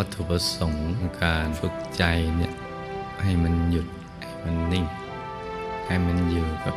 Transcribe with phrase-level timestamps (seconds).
[0.00, 2.04] วัตถุประสงค์ของการฝึกใจ
[2.36, 2.52] เนี่ย
[3.22, 3.86] ให้มันหยุด
[4.22, 4.86] ให้มันนิ่ง
[5.86, 6.74] ให้มันอยู่กับ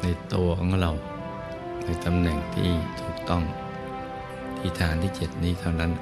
[0.00, 0.90] ในตัวของเรา
[1.84, 2.68] ในตำแหน่งที่
[3.00, 3.42] ถูกต้อง
[4.58, 5.92] ที่ฐานที่เจ็ดนี้เท่านั้น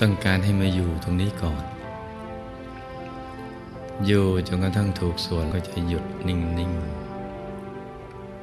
[0.00, 1.62] ต้องการให้มาอยู่ตรงนี้ก่อน
[4.06, 6.72] อยู่จนกระทั่งถูกส่วนก็จะหยุดนิ่ง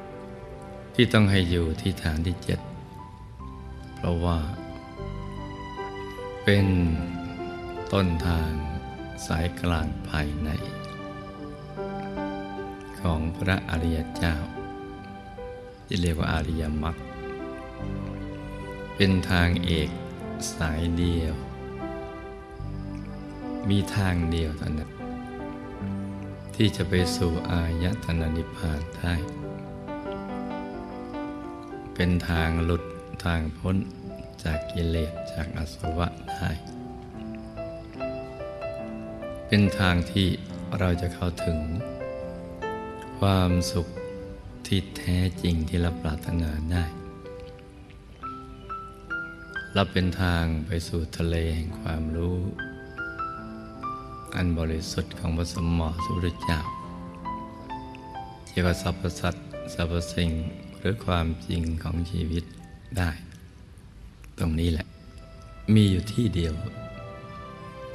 [0.08, 2.60] ๆที่ต้องให้อยู่ที่ฐานที่เจ็ด
[3.96, 4.38] เพราะว่า
[6.48, 6.68] เป็น
[7.92, 8.50] ต้นทาง
[9.26, 10.50] สายกลางภายใน
[13.00, 14.36] ของพระอริยเจ้า
[15.86, 16.96] ที่เรียกว่าอริยมรรค
[18.96, 19.90] เป็นทางเอก
[20.56, 21.34] สายเดียว
[23.68, 24.90] มีทางเดียวเท่านั้น
[26.54, 29.14] ที่จะไปสู่อายตนะนิพพานได้
[31.94, 32.82] เป็นทางหลุด
[33.24, 33.76] ทางพ้น
[34.44, 36.50] จากกิเลสจากอสวะได้
[39.46, 40.28] เป็นทางที่
[40.78, 41.58] เราจะเข้าถึง
[43.18, 43.88] ความสุข
[44.66, 46.84] ที่แท้จริงที่เราปรารถนาได้
[49.74, 52.38] เราเป็นทางไปสู่ทะเลแห่งความรู้
[54.34, 56.60] อันบริสุทธิ์ของพระสมมอสุรเจ้า
[58.46, 60.30] เกี่ยวกับสรรพสัตว์สรรพสิ่ง
[60.78, 62.44] หรือความจริงของชีวิต
[62.98, 63.10] ได้
[64.38, 64.86] ตรงนี้แหละ
[65.74, 66.54] มีอยู่ที่เดียว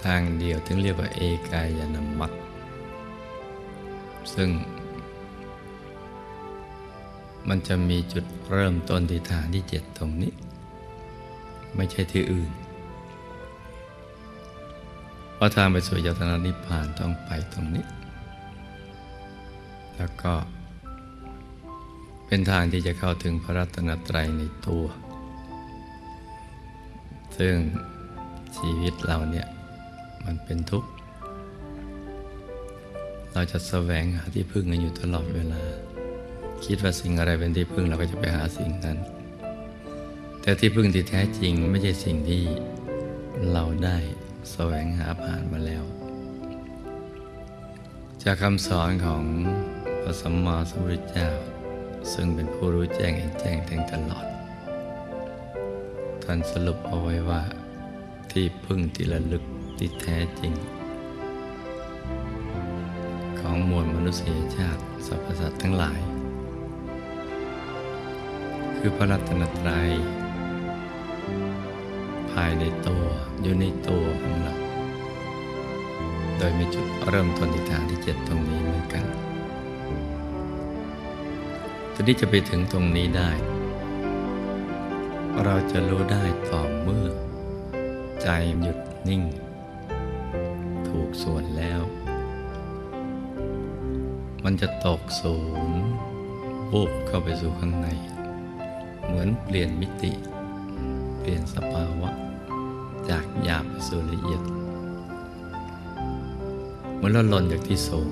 [0.03, 2.31] ทางเดียวถึงเรียกว่าเอกายนามัต
[4.33, 4.49] ซึ่ง
[7.47, 10.33] มันจะมีจุดเริ่มต้นที่ฐานที่เจ็ดตรงนี้
[11.75, 12.51] ไม่ใช่ที่อื่น
[15.33, 17.85] เพราะทางไปสู่ยตนานิพพานต้องไปตรงนี้
[19.97, 20.33] แล้วก็
[22.27, 24.85] เป็นทางที่จะเข้าถึงพระรัตนตรัยในตัว
[27.37, 27.55] ซึ่ง
[28.57, 29.47] ชีวิตเราเนี่ย
[30.25, 30.89] มันเป็นทุกข์
[33.33, 35.61] เราจะแสวงหาที่พึ่งกันอยู่ตลอดเวลา
[36.65, 38.97] คิดว่าสิ่งอะไรเป็นที่พึ่งเราก็จะไปหาสิ่งนั้น
[40.41, 42.43] แต่ที่พึ่งที่แท้จริงไม่ใช่สิ่งที่
[43.51, 43.97] เราได้
[44.51, 45.83] แสวงหาผ่านมาแล้ว
[48.23, 49.23] จากคำสอนของ
[50.01, 51.29] พระสัมมาสัมพุทธเจ้า
[52.13, 54.26] ซึ่งเป็นผู้รู้แจ้งเห็นแจ้งแทงตลอด
[56.29, 57.41] ท่านสรุปเอาไว้ว่า
[58.31, 59.43] ที่พึ่งที่ระลึก
[59.77, 60.53] ที่แท้จริง
[63.39, 65.99] ของมวลมนุษยชาติสรรพสัตว์ทั้งหลาย
[68.77, 69.91] คือพระรัตนตรัย
[72.31, 73.03] ภายในตัว
[73.41, 74.55] อยู่ในตัวของเรา
[76.37, 79.05] โดยมีจุดเริ่มต้นที่ฐานที่เจ็ดตรงนี้เหมือนกัน
[81.93, 83.31] ทีนี้จะไปถึงตรงนี้ได้
[85.45, 87.09] เราจะรู้ได้ต่อเมื่อ
[88.21, 88.27] ใจ
[88.59, 89.23] หยุดนิ่ง
[90.87, 91.81] ถูกส่วนแล้ว
[94.43, 95.35] มันจะตกศู
[95.69, 95.83] นย์
[96.71, 97.87] วุบเข้าไปสู่ข้างใน
[99.05, 100.11] เหมือนเปลี่ยนมิติ
[101.19, 102.11] เปลี่ยนสภาวะ
[103.09, 104.41] จากหยาบไปสู่ละเอียด
[106.97, 108.09] เมื่อเราหล่นจากที่สูง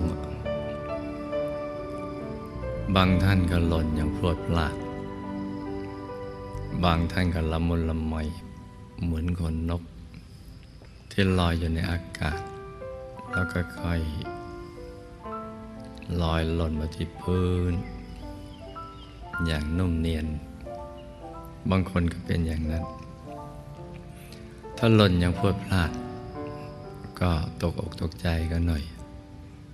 [2.96, 4.76] บางท่านก็หล่นอย่างพรวดพลาด
[6.84, 8.16] บางท่านก็ละมุนละไม
[9.04, 9.84] เหมือนขนนก
[11.12, 12.40] ที่ลอยอยู่ในอากาศ
[13.32, 14.02] แล้วก็ค่อย
[16.22, 17.74] ลอยหล่นมาที่พื้น
[19.46, 20.26] อย่างนุ่มเนียน
[21.70, 22.84] บางคนก็เป็นอย่างนั้น
[24.78, 25.92] ถ้าหล่นยังพูดพลาด
[27.22, 27.32] ก็
[27.62, 28.84] ตกอกตกใจกันหน่อย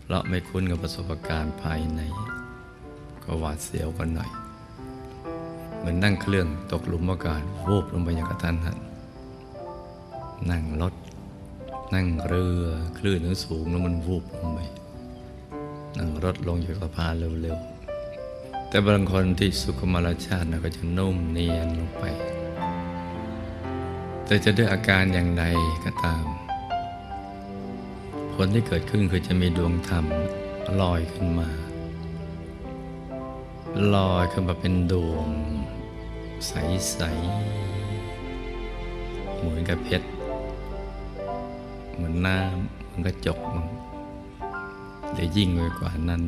[0.02, 2.02] เพราะไม่คุ้นกับประสบการณ์ภายใน
[3.24, 4.32] ก็หวาดเสียวกันหน่อย
[5.82, 8.78] เหมือนนั่งเครื่องตกหลุมอากาศวูบลงไปอย่างกระทันหัน
[10.52, 10.94] นั่งรถ
[11.94, 12.64] นั่งเรือ
[12.98, 14.60] คลื่นนสูงแล้วมันวูบลงไป
[15.98, 22.04] นั่งรถลงจากสะพานเร็วๆ แต่บางคนที่สุขมารชาตินะก็จะนุ่มเนียนลงไป
[24.26, 25.44] แต่จะด้วยอาการอย่างใด
[25.86, 26.26] ก็ตาม
[28.34, 30.06] ผลที่เกิดขึ้นคือจะมีดวงธรรม
[30.82, 31.50] ลอยขึ้นมา
[33.96, 35.28] ลอยขึ้นมาเป็นดวง
[36.48, 37.52] ใสๆ
[39.38, 40.08] เหมือนกับเพชร
[41.94, 43.66] เหมือนน้ำเหมือนกระจกมัน
[45.14, 46.22] หรือยิ่งไปกว่านั้น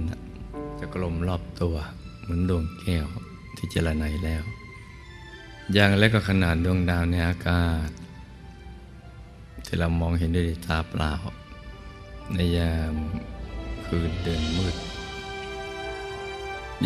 [0.79, 1.75] จะกลมรอบตัว
[2.21, 3.07] เหมือนดวงแก้ว
[3.57, 4.43] ที่เจรไนแล้ว
[5.73, 7.89] อย่างเล็กก็ขนาดดวงดาวในอากาศ
[9.65, 11.13] ที่เรามองเห็นด้วยตาเปล่า
[12.33, 12.95] ในยาม
[13.85, 14.75] คืนเดือนมืด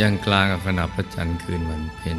[0.02, 2.18] ยังกลางกับขณะพระจันทร์คืนวันเพ็ญ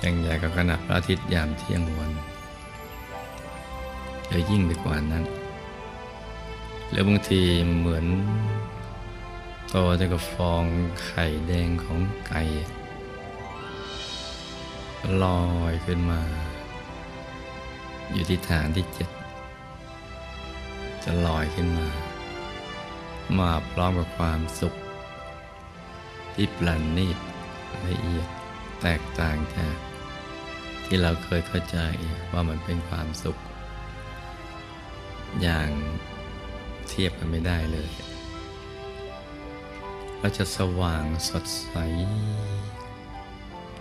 [0.00, 2.12] อย่างใหญ่ก็ขนาดพระอาทิตย์ยามเที่ยงวัน
[4.28, 5.24] หรือยิ่งไปกว่านั้น
[6.92, 7.40] แล้วบางที
[7.78, 8.06] เหมือน
[9.70, 10.64] โตเท่ากับฟอง
[11.04, 12.42] ไข่แดงของไก่
[15.22, 16.20] ลอยขึ้นมา
[18.12, 19.08] อยู่ที่ฐานที่เจ็ด
[21.04, 21.88] จะลอยขึ้นมา
[23.38, 24.74] มาพร้อมกับความสุข
[26.34, 27.18] ที่ปลันนิด
[27.86, 28.28] ละเอียด
[28.82, 29.76] แตกต่างจาก
[30.86, 31.78] ที่เราเคยเข้าใจ
[32.32, 33.36] ว่ามันเป็นความสุข
[35.42, 35.68] อย่าง
[36.88, 37.90] เทียบกันไม่ได้เลย
[40.18, 41.74] เราจะสว่างสดใส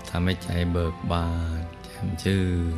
[0.09, 1.29] ทำให้ใจเบิกบา
[1.59, 2.43] นแจ่มชื่
[2.75, 2.77] น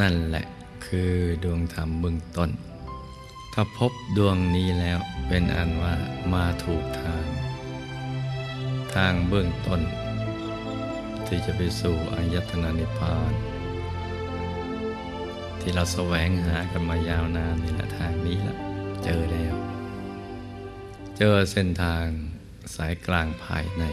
[0.00, 0.46] นั่นแหละ
[0.86, 1.12] คือ
[1.44, 2.50] ดวงธรรมเบื้องต้น
[3.52, 4.98] ถ้าพบดวงนี้แล้ว
[5.28, 5.94] เป็นอันว่า
[6.32, 7.26] มาถูกทาง
[8.94, 9.80] ทางเบื้องต้น
[11.30, 13.32] ที่จะไปสู่อายตนะนิพพาน
[15.60, 18.56] ที่เราแสวงหากันมายาวนานนี่แหละทางนี้ละ
[19.04, 19.54] เจอแล้ว
[21.16, 22.04] เจอเส้นทาง
[22.76, 23.84] สายกลางภายใน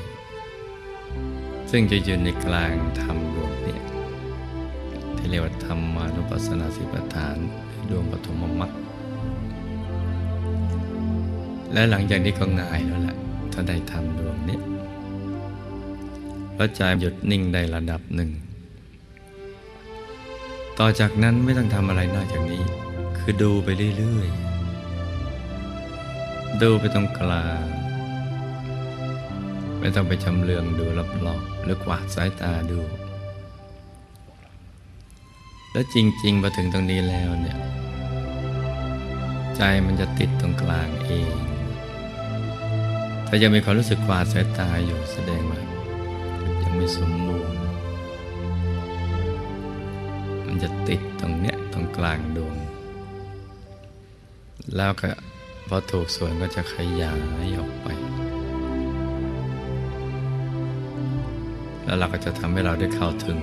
[1.72, 3.84] ซึ่งจะอยู่ในกลางธรรมดวงเนี่ย
[5.18, 7.38] ที่เรียกว่าธรรมานุปัสสนาสิปทาน
[7.90, 8.72] ดวงปฐมมรรค
[11.74, 13.18] และหลังจากนี้ก็ง่ายแล้วแหละ
[13.54, 14.60] ถ้าได้ทำดวงนี้
[16.58, 18.32] พระใจหยุดนิ่งได้ระดับหนึ่ง
[20.80, 22.64] ต่อจากนั้นไม่ต้องทำอะไรนอกจากนี้
[23.18, 23.68] คือดูไป
[23.98, 27.66] เรื่อยๆ ดูไปตรงกลาง
[29.80, 30.86] ไม่ต้องไปจำเลืองดู
[31.26, 32.80] รอบๆหรือกวาดสายตาดู
[35.72, 37.58] แล้วจริงๆพอถึงตรงนี้แล้วเนี่ย
[39.56, 41.36] ใจมันจะติดตรงกลางเอง
[43.28, 45.62] ถ้ายังมีความรู้สึกกวาดสายตาอยู่แสดงว่า
[46.78, 47.60] ไม่สมบูรณ์
[50.46, 52.56] มันจะติดตรงเนี้ยตรงกลางดวง
[54.76, 55.10] แล้วก็
[55.68, 57.14] พอถูกส่วนก็จะขยา
[57.46, 57.88] ยออกไป
[61.84, 63.40] แล้วเราก็จะทำให้เราได้เข้าถึง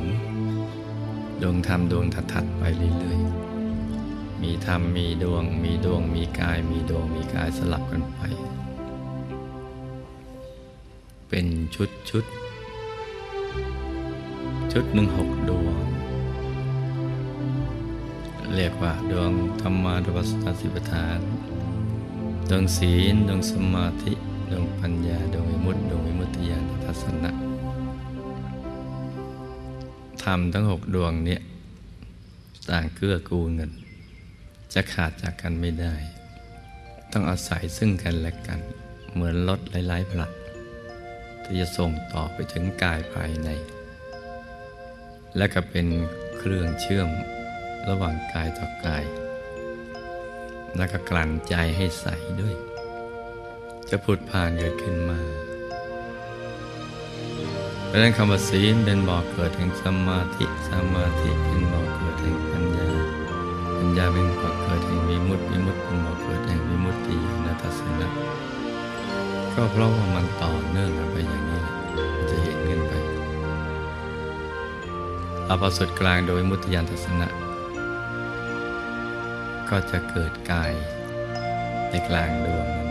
[1.43, 8.19] ดวงธรรมดวงถัดๆไปเรื่อยๆ มีธรรมมีดวง มีดวงมีกาย มีดวงมีกายสลับกันไป
[11.29, 12.25] เป็นชุดชุด
[14.77, 15.77] ชุดหนึ่งหกดวง
[18.55, 21.21] เรียกว่า ดวงธรรมานุปัสสนาสิปทาน
[22.51, 24.13] ดวงศีล ดวงสมาธิ
[24.51, 27.31] ดวงปัญญา ดวงวิมุตติ ดวงวิมุตติญาณทัศนะ
[30.23, 31.41] ธรรมทั้งหกดวงเนี่ย
[32.71, 33.71] ต่างเกื้อกูลกัน
[34.75, 35.95] จะขาดจากกันไม่ได้
[37.13, 38.61] ต้องอาศัยซึ่งกันและกัน
[39.13, 40.33] เหมือนรถหลายๆผลัด
[41.43, 43.51] ที่จะส่งต่อไปถึงกายภายใน
[45.37, 45.87] และก็เป็น
[46.39, 47.09] เครื่องเชื่อม
[47.89, 49.05] ระหว่างกายต่อกาย
[50.77, 52.07] และก็กลั่นใจให้ใส
[52.41, 52.55] ด้วย
[53.91, 55.19] จะผุดผ่านเกิดขึ้นมา
[57.87, 62.91] เพราะนั้นคำว่าศีลเป็นบ่อกเกิดแห่งสมาธิสมาธิเป็นบ่อกเกิดแห่งปัญญา
[63.77, 68.09] ปัญญาเป็นบ่อกเกิดแห่งวิมุตติวิมุตติเป็นบ่อกเกิดแห่งวิมุตติญาณทัศนะ
[69.55, 71.74] ก็เพราะว่ามันต่อเนื่องกันไปอย่างนี้
[75.47, 77.29] เอาพอสุดกลางโดยมุตติญาณทัศนะ
[79.69, 80.73] ก็จะเกิดกาย
[81.91, 82.91] ในกลางดวงนั้น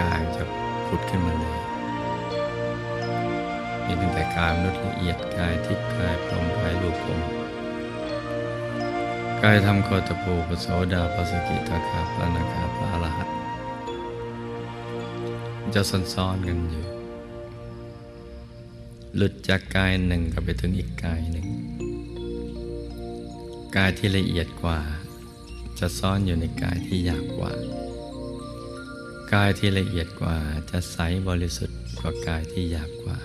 [0.00, 0.42] กายจะ
[0.86, 1.58] ผุดขึ้นมาเลย
[3.86, 7.20] มีตั้งแต่กายมนุษย์ละเอียดกายทิพย์กายพรมกายรูปพรม
[9.42, 13.36] กายธรรมโคตปูปโสดาปสกิทาคาพระนาคาพระอรหันต์
[15.74, 15.82] จะ
[16.14, 16.93] ซ้อนๆกันอยู่
[19.16, 21.46] หลุดจากกายหนึ่งก็ไปถึงอีกกายหนึ่ง
[23.76, 24.78] กายที่ละเอียดกว่า
[25.78, 27.52] จะซ่อนอยู่ในกายที่หยาบกว่า
[29.32, 30.36] กายที่ละเอียดกว่า
[30.70, 30.96] จะใส
[31.28, 33.18] บริสุทธิ์กว่ากายที่หยาบกว่า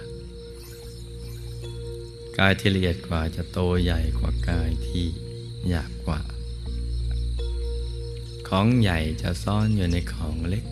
[2.39, 5.05] กายที่ละเอียดกว่าจะโตใหญ่กว่ากายที่
[5.69, 6.21] หยาบกว่า
[8.47, 10.65] ของใหญ่จะซ่อนอยู่ในของเล็ก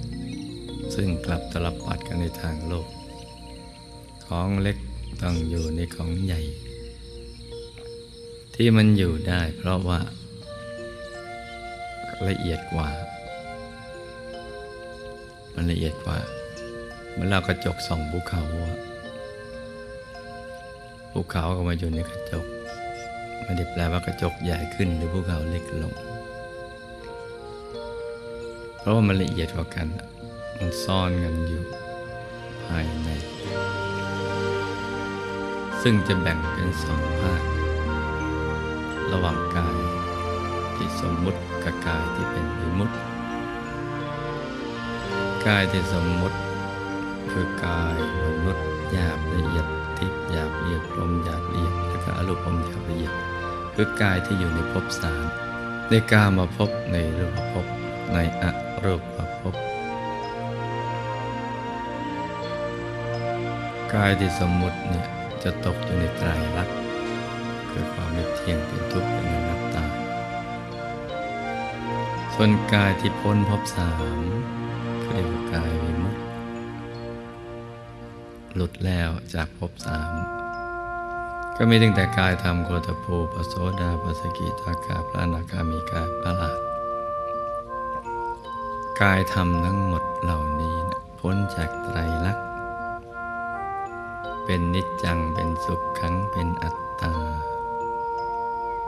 [0.96, 2.88] ซึ่งกลับตลบปัดกันในทางโลก
[4.26, 4.78] ของเล็ก
[5.22, 6.42] ต้องอยู่ในของใหญ่
[8.56, 10.00] ที่มันอยู่ได้เพราะว่า
[12.30, 12.90] ละเอียดกว่า
[15.54, 16.20] มันละเอียดกว่า
[17.14, 18.44] เมื่อเรากระจกส่องภูเขา
[21.12, 22.46] ภูเขาก็มาอยู่ในกระจก
[23.44, 25.94] ไม่ได้แปลว่ากระจกใหญ่ขึ้นหรือภูเขาเล็กลง
[28.78, 29.88] เพราะว่ามันละเอียดกว่ากัน
[30.58, 31.64] มันซ่อนกันอยู่
[32.66, 33.10] ภายใน
[35.90, 37.42] ซึ่งจะแบ่งเป็นสองภาค
[39.12, 39.78] ระหว่างกาย
[40.76, 43.00] ที่สมมุติกับกายที่เป็นวิมุตติ
[45.46, 46.38] กายที่สมมุติ
[47.32, 49.68] คือกายมนุษย์หยาบละเอียด
[49.98, 53.14] ทิพย์หยาบละเอียดลมหยาบละเอียดและก็อรูปลมหยาบละเอียด
[53.76, 55.24] คือกายที่อยู่ในภพสาม
[55.90, 57.66] ในกามาพบในรูปภพ
[58.14, 58.46] ในอ
[58.84, 59.02] รูป
[59.42, 59.56] ภพ
[63.94, 65.17] กายที่สมมุติเนี่ย
[65.48, 66.78] จะตกอยู่ในไตรลักษณ์
[67.72, 69.86] คือความไม่เที่ยงเป็นทุกข์เป็นอนัตตา
[72.34, 74.18] ส่วนกายที่พ้นภพสาม
[75.04, 76.20] เรียกว่ากายวิมุตติ
[78.56, 80.14] หลุดแล้วจากภพสาม
[81.56, 86.60] ก็มีตั้งแต่กายธรรมโคตภูปโสดาปสกิทากาพระนาคามีกายพระหลาด
[89.02, 92.47] กายธรรมทั้งหมดเหล่านี้นะพ้นจากไตรลักษณ์
[94.50, 97.14] เป็นนิจจังเป็นสุขขังเป็นอัตตา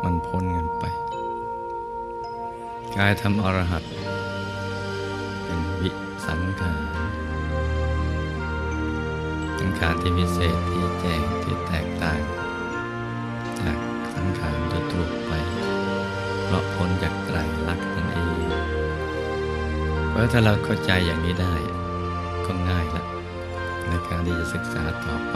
[0.03, 0.83] มันพ้นกันไป
[2.95, 3.83] กายธรรมอรหัต
[5.43, 5.89] เป็นวิ
[6.27, 6.79] สังขาร
[9.59, 12.19] สังขารที่พิเศษที่แจ้งที่แตกต่าง
[13.59, 13.77] จาก
[14.15, 14.55] สังขาร
[14.91, 15.31] ทั่วไป
[16.43, 17.37] เพราะพ้นจากไตร
[17.67, 18.39] ลักษณ์นั่นเอง
[20.09, 25.35] เพราะถ้าเราเข้าใจอย่างนี้ได้ารที่จะศึกษาต่อไป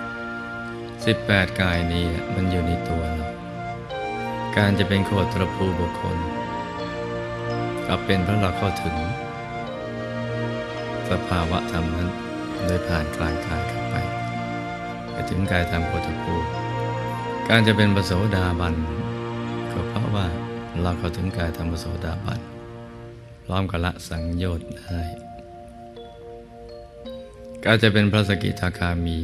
[0.00, 3.28] 18 กายนี้มันอยู่ในตัวเรา
[4.56, 6.16] การจะเป็นโคตรภูบุคคล
[7.86, 8.96] ก็เป็นเพราะเราเข้าถึง
[11.10, 12.10] สภาวะธรรมนั้น
[12.66, 13.94] โดยผ่านกลางกายเข้าไป
[15.10, 16.34] ไปถึงกายธรรมโคตรภู
[17.48, 18.74] การจะเป็นปโสดาบัน
[19.72, 20.26] ก็เพราะว่า
[20.82, 22.40] เราเข้าถึงกายธรรมปโสดาบัน
[23.44, 25.23] พร้อมกับละสังโยชน์ได้
[27.66, 29.18] การจะเป็นพระสกิทาคามี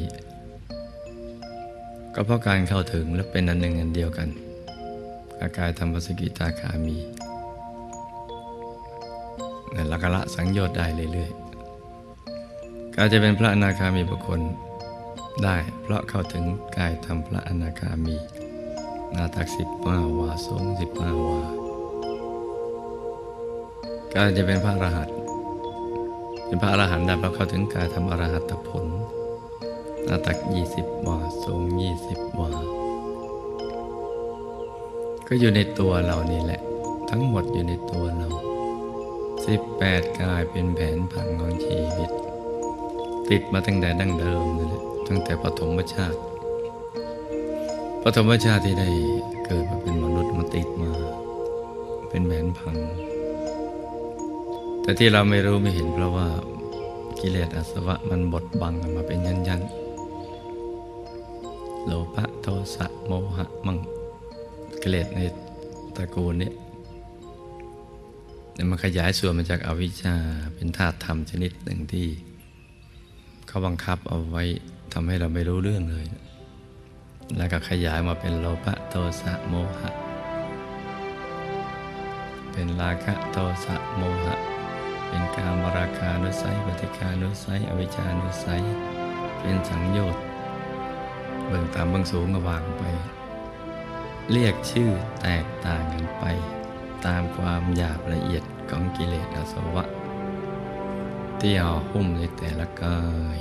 [2.14, 4.28] ก็เพราะการเข้าถึงและเป็นอันหนึ่งอันเดียวกัน
[5.42, 6.96] อาการทำพระสกิทาคามี
[9.74, 14.40] นั่นละกละสังโยชน์ได้เรื่อยๆการจะเป็นพระอนาคามีบุคคล
[15.44, 16.44] ได้เพราะเข้าถึง
[16.76, 18.16] กายทำพระอนาคามี
[19.14, 21.40] นาตักสิบห้าวาสงสิบห้าวา
[24.14, 25.29] การจะเป็นพระรหันต์
[26.50, 28.86] เป็นพระอรหันต์ได้เพราะเข้าถึงกายทำอรหัตผล
[30.04, 32.50] หน้าตักยี่สิบวาสูงยี่สิบวา
[35.26, 36.60] ก็อยู่ในตัวเรานี่แหละ
[37.10, 38.28] ทั้งหมดอยู่ในตัวเรา
[39.46, 42.10] สิบแปดกายเป็นแผนผังของชีวิต
[43.30, 46.18] ติดมาตั้งแต่ดั้งเดิมนี่แหละตั้งแต่ปฐมชาติ
[48.02, 48.88] ปฐมชาติที่ได้
[49.44, 50.90] เกิดมาเป็นมนุษย์มาติดมา
[52.08, 52.76] เป็นแผนผัง
[54.82, 56.28] แต่ที่เราไม่รู้ไม่เห็นเพราะว่า
[57.20, 59.62] กิเลสอาสวะมันบดบังมาเป็นยันยัน
[61.86, 63.78] โลภะโทสะโมหะมัง
[64.82, 65.20] กิเลสใน
[65.96, 66.50] ตระกูลนี้
[68.70, 70.14] มันขยายส่วนมาจากอาวิชชา
[70.54, 72.06] เป็นธาตุธรรมชนิดหนึ่งที่
[73.46, 74.44] เขาบังคับเอาไว้
[74.92, 76.06] ทำให้เราไม่รู้เรื่องเลย
[77.36, 79.90] แล้วก็ขยายมาเป็นโลภะโทสะโมหะ
[82.52, 84.36] เป็นราคะโทสะโมหะ
[85.10, 88.62] เป็นการมราคานุสัยปฏิคานุสัย อวิชานุสัย
[89.38, 90.22] เป็นสังโยชน์
[91.46, 92.82] เบื้องต่ำเบื้องสูงก็วางไป
[94.30, 94.90] เรียกชื่อ
[95.22, 96.24] แตกต่างกันไป
[97.06, 99.84] ตามความหยาบละเอียดของกิเลสอาสวะ
[101.40, 103.00] ที่ห่อหุ้มในแต่ละกา
[103.36, 103.38] ย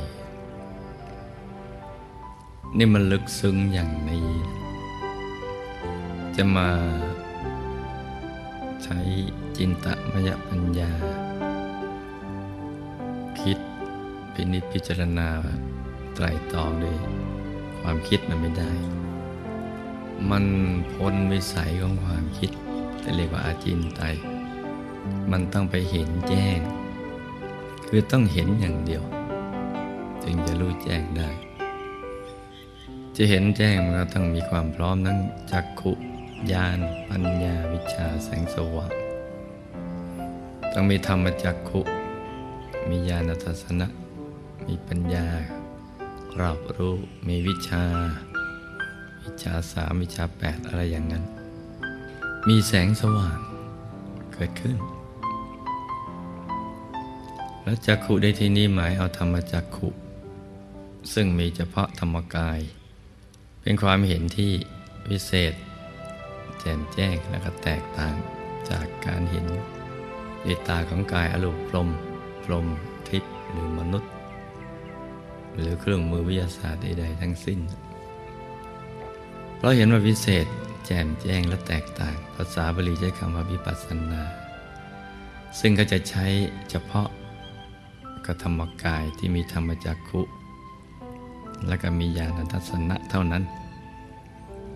[2.78, 4.30] นี่มันลึกซึ้งอย่างนี้
[6.36, 6.70] จะมา
[8.84, 9.00] ใช้
[9.58, 10.92] จินตมยปัญญา
[13.42, 13.58] คิด
[14.34, 15.28] พินิจพิจารณา
[16.16, 16.96] ไตรตรองด้วย
[17.80, 18.72] ความคิดมันไม่ได้
[20.30, 20.46] มัน
[20.94, 22.52] พ้นวิสัยของความคิด
[23.04, 24.02] จะเรียกว่าอาจินไต
[25.32, 26.60] มันต้องไปเห็นแจ้ง
[27.88, 29.04] คือต้องเห็นอย่างเดียว
[30.24, 31.30] จึงจะรู้แจ้งได้
[33.16, 35.20] จะเห็นแจ้งมันก็ต้องมีความพร้อมทั้ง
[35.52, 35.94] จักขุ
[36.52, 36.80] ญาณ
[37.10, 38.94] ปัญญาวิชาแสงสว่าง
[40.74, 41.82] ต้องมีธรรมจักขุ
[42.90, 43.88] มีญาณทัศนะ
[44.68, 45.28] มีปัญญา
[46.40, 46.96] รอบรู้
[47.28, 47.84] มีวิชา
[49.24, 51.24] วิชาสามวิชาแปดอะไรอย่างนั้น
[52.48, 53.40] มีแสงสว่าง
[54.34, 54.78] เกิดขึ้น
[57.64, 59.90] แล้วจักขุในที่นี้หมายเอาธรรมจักขุ
[61.14, 62.60] ซึ่งมีเฉพาะธรรมกาย
[63.62, 64.54] เป็นความเห็นที่
[65.10, 65.54] วิเศษ
[66.60, 68.16] แจ่มแจ้งและก็แตกต่าง
[68.70, 69.46] จากการเห็น
[70.46, 71.90] ด้วยตาของกายอรูปพรม
[72.52, 72.66] รม
[73.10, 74.12] ทิพย์หรือมนุษย์
[75.54, 77.60] หรือเครื่องมือวิทยาศาสตร์ใดๆทั้งสิ้น
[79.56, 80.46] เพราะเห็นว่าวิเศษ
[80.86, 84.22] แจ่มแจ้งและแตกต่าง ภาษาบาลีใช้คำว่าวิปัสสนา
[85.60, 86.26] ซึ่งก็จะใช้
[86.70, 87.08] เฉพาะ
[88.26, 90.22] กธรรมกายที่มีธรรมจักขุ
[91.68, 93.44] และก็มีญาณทัศนะเท่านั้น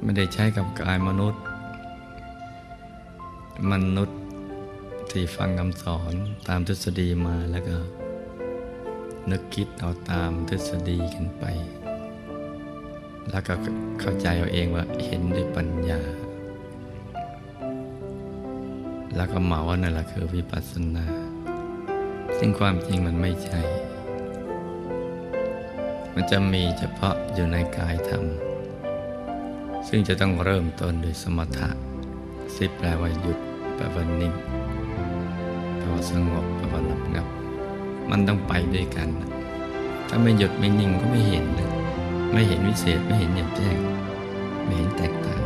[0.01, 1.41] ไม่ได้ใช้กับกายมนุษย์
[3.71, 4.17] มนุษย์
[5.13, 6.13] ที่ฟังคำสอน
[6.47, 7.77] ตามทฤษฎีมาแล้วก็
[9.31, 11.43] นึกคิดเอาตามทฤษฎีกันไป
[13.31, 13.53] แล้วก็
[13.99, 16.01] เข้าใจเอาเองว่าเห็นด้วยปัญญา
[19.15, 21.05] แล้วก็เหมาว่านั่นแหละคือวิปัสสนา
[22.37, 23.61] ซึ่งความจริงมันไม่ใช่
[26.13, 28.23] มันจะมีเฉพาะอยู่ในกายธรรม
[29.87, 31.69] ซึ่งจะต้องเริ่มต้นด้วยสมถะ
[32.55, 33.37] สิแปลว่าหยุด
[33.75, 34.33] แปลว่านิ่ง
[36.09, 37.27] สงบแปลว่าหลับงับ
[38.09, 39.07] มันต้องไปด้วยกัน
[40.09, 41.71] ถ้าไม่หยุดไม่นิ่งก็ไม่เห็นเลย
[42.31, 43.77] ไม่เห็นวิเศษไม่เห็นอย่างแจ้ง
[44.63, 45.43] ไม่เห็นแตกต่าง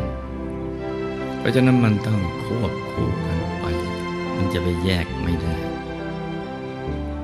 [1.39, 3.65] เพราะฉะนั้นมันต้องควบคู่กันไป
[4.35, 5.55] มันจะไปแยกไม่ได้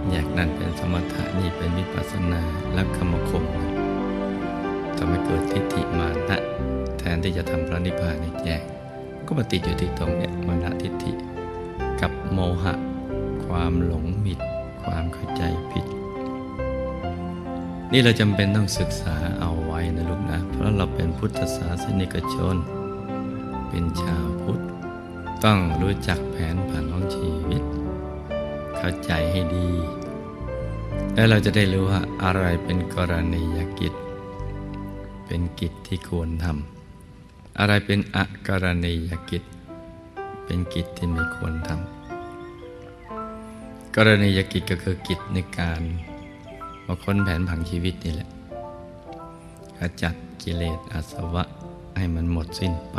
[0.10, 2.42] แยกนั่นเป็นสมถะนี่เป็นวิปัสสนา
[2.74, 3.44] แล้วขมคม
[4.98, 6.38] ทำให้เกิดทิฏฐิมานะ
[6.98, 8.62] แทนที่จะทำพระนิพพานในแจ้ง
[9.26, 11.12] ก็มาติดอยู่ที่ตรงเนี้ยมานะทิฏฐิ
[12.02, 12.74] กับโมหะ
[13.58, 14.40] ความหลงผิด
[14.84, 15.86] ความเข้าใจผิด
[17.92, 22.56] นี่เราจำเป็นต้องศึกษาเอาไว้นะลูกนะ เพราะเราเป็นพุทธศาสนิกชน
[23.70, 24.62] เป็นชาวพุทธ
[25.46, 27.64] ต้องรู้จักแผนผันของชีวิต
[28.78, 29.70] เข้าใจให้ดี
[31.14, 33.94] และเราจะได้รู้ว่าอะไรเป็นกรณียกิจ
[35.26, 38.18] เป็นกิจที่ควรทำอะไรเป็นอ
[38.48, 39.44] กรณียกิจ
[40.46, 42.03] เป็นกิจที่ไม่ควรทำ
[43.98, 45.82] กรณียกิจก็คือกิจในการ
[46.86, 48.30] มาค้นแผนผังชีวิตนี่แหละ
[49.80, 51.44] ขจัดกิเลสอาสวะ
[51.98, 52.98] ให้มันหมดสิ้นไป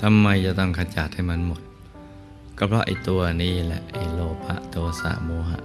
[0.00, 1.62] ทำไมจะต้องขจัดให้มันหมด
[2.58, 5.58] ก็เพราะไอ้ตัวนี้แหละไอ้โลภะโทสะโมหะ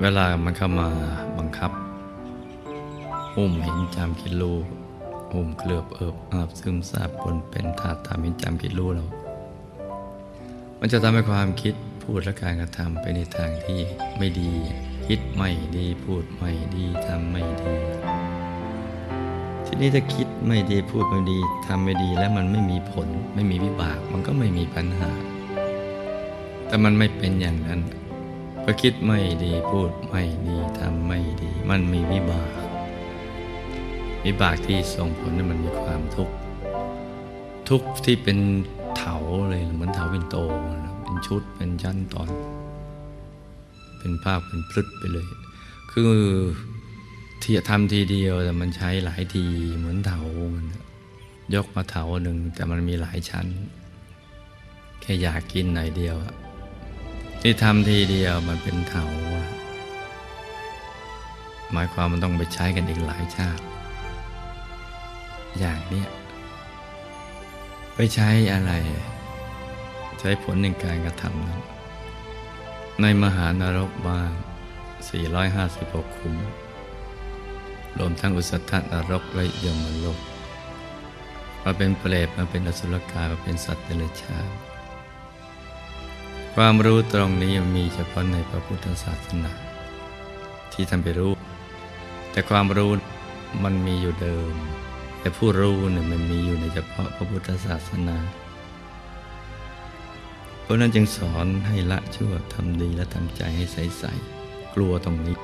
[0.00, 0.88] เวลามันเข้ามา
[1.38, 1.72] บังคับ
[3.34, 4.58] หุ่มเห็นจำคิดรู้
[5.32, 9.04] หุ่มเคลือบเอิบอาบซึมซาบปนเป็นธาตุตามเห็นจำคิดรู้เรา
[10.82, 13.80] มันจะทำให้ความคิดพูดและการกระทำไปในทางที่
[14.18, 14.52] ไม่ดี
[15.06, 17.74] คิดไม่ดีพูดไม่ดีทำไม่ดี
[19.66, 25.10] ทีนี้ถ้าคิดไม่ดีพูดไม่ดีทำไม่ดีแล้วมันไม่มีผล ไม่มีวิบาก มันก็ไม่มีปัญหา
[26.66, 27.80] แต่มันไม่เป็นอย่างนั้น
[28.62, 32.50] พอคิดไม่ดีพูดไม่ดีทำไม่ดี มันมีวิบาก
[34.24, 36.34] วิบากที่ส่งผลให้มันมีความทุกข์
[37.68, 38.38] ทุกข์ที่เป็น
[39.00, 39.18] เถา
[39.50, 40.36] เลยเหมือนเถาวินโต
[41.02, 42.28] เป็นชุดเป็นชั้นตอน
[43.98, 45.28] เป็นภาพเป็นพลึดไปเลย
[45.92, 46.12] คือ
[47.42, 49.44] ที่ทำทีเดียวแต่มันใช้หลายที
[49.78, 50.20] เหมือนเถา
[50.54, 50.66] มัน
[51.54, 53.46] ยกมาเถาหนึ่งแต่มันมีหลายชั้น
[55.00, 56.16] แค่อยากกินหน่อยเดียว
[57.40, 59.04] ที่ทำทีเดียวมันเป็นเถา
[61.72, 63.64] หมายความมันต้องไปใช้กันอีกหลายชาติ
[65.58, 66.08] อย่างเนี้ย
[68.02, 68.72] ไปใช้อะไร
[70.20, 71.60] ใช้ผลในการกระทำนั้น
[73.00, 74.30] ในมหานรกบ้าง
[75.44, 76.36] 456 คุ้ม
[77.98, 80.20] รวมทั้งอุสธานรกและยมโลก
[81.62, 84.48] มาเป็นเปรตมาเป็นอสุรกายมาเป็นสัตว์เดรัจฉาน
[86.54, 89.52] ความรู้ตรงนี้มีเฉพาะในพระพุทธศาสนา
[90.72, 91.32] ที่ทำไปรู้
[92.30, 92.90] แต่ความรู้
[93.62, 94.54] มันมีอยู่เดิม
[95.20, 98.16] แต่ผู้รู้เนี่ยมันมีอยู่ในเฉพาะพระพุทธศาสนา
[100.62, 105.36] เพราะนั้นจึงสอนให้ละชั่วทำดีและทำใจให้ใสๆกลัวตรงนี้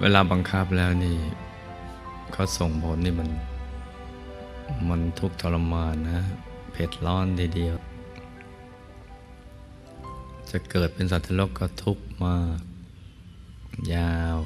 [0.00, 1.16] เวลาบังคับแล้วนี่
[2.32, 3.28] เขาส่งผลนี่มัน
[4.88, 6.20] มันทุกข์ทรมานนะ
[6.72, 7.76] เผ็ดร้อนทีเดียว
[10.50, 12.58] จะเกิดเป็นสัตว์โลกก็ทุกข์มาก
[13.94, 14.38] ยาว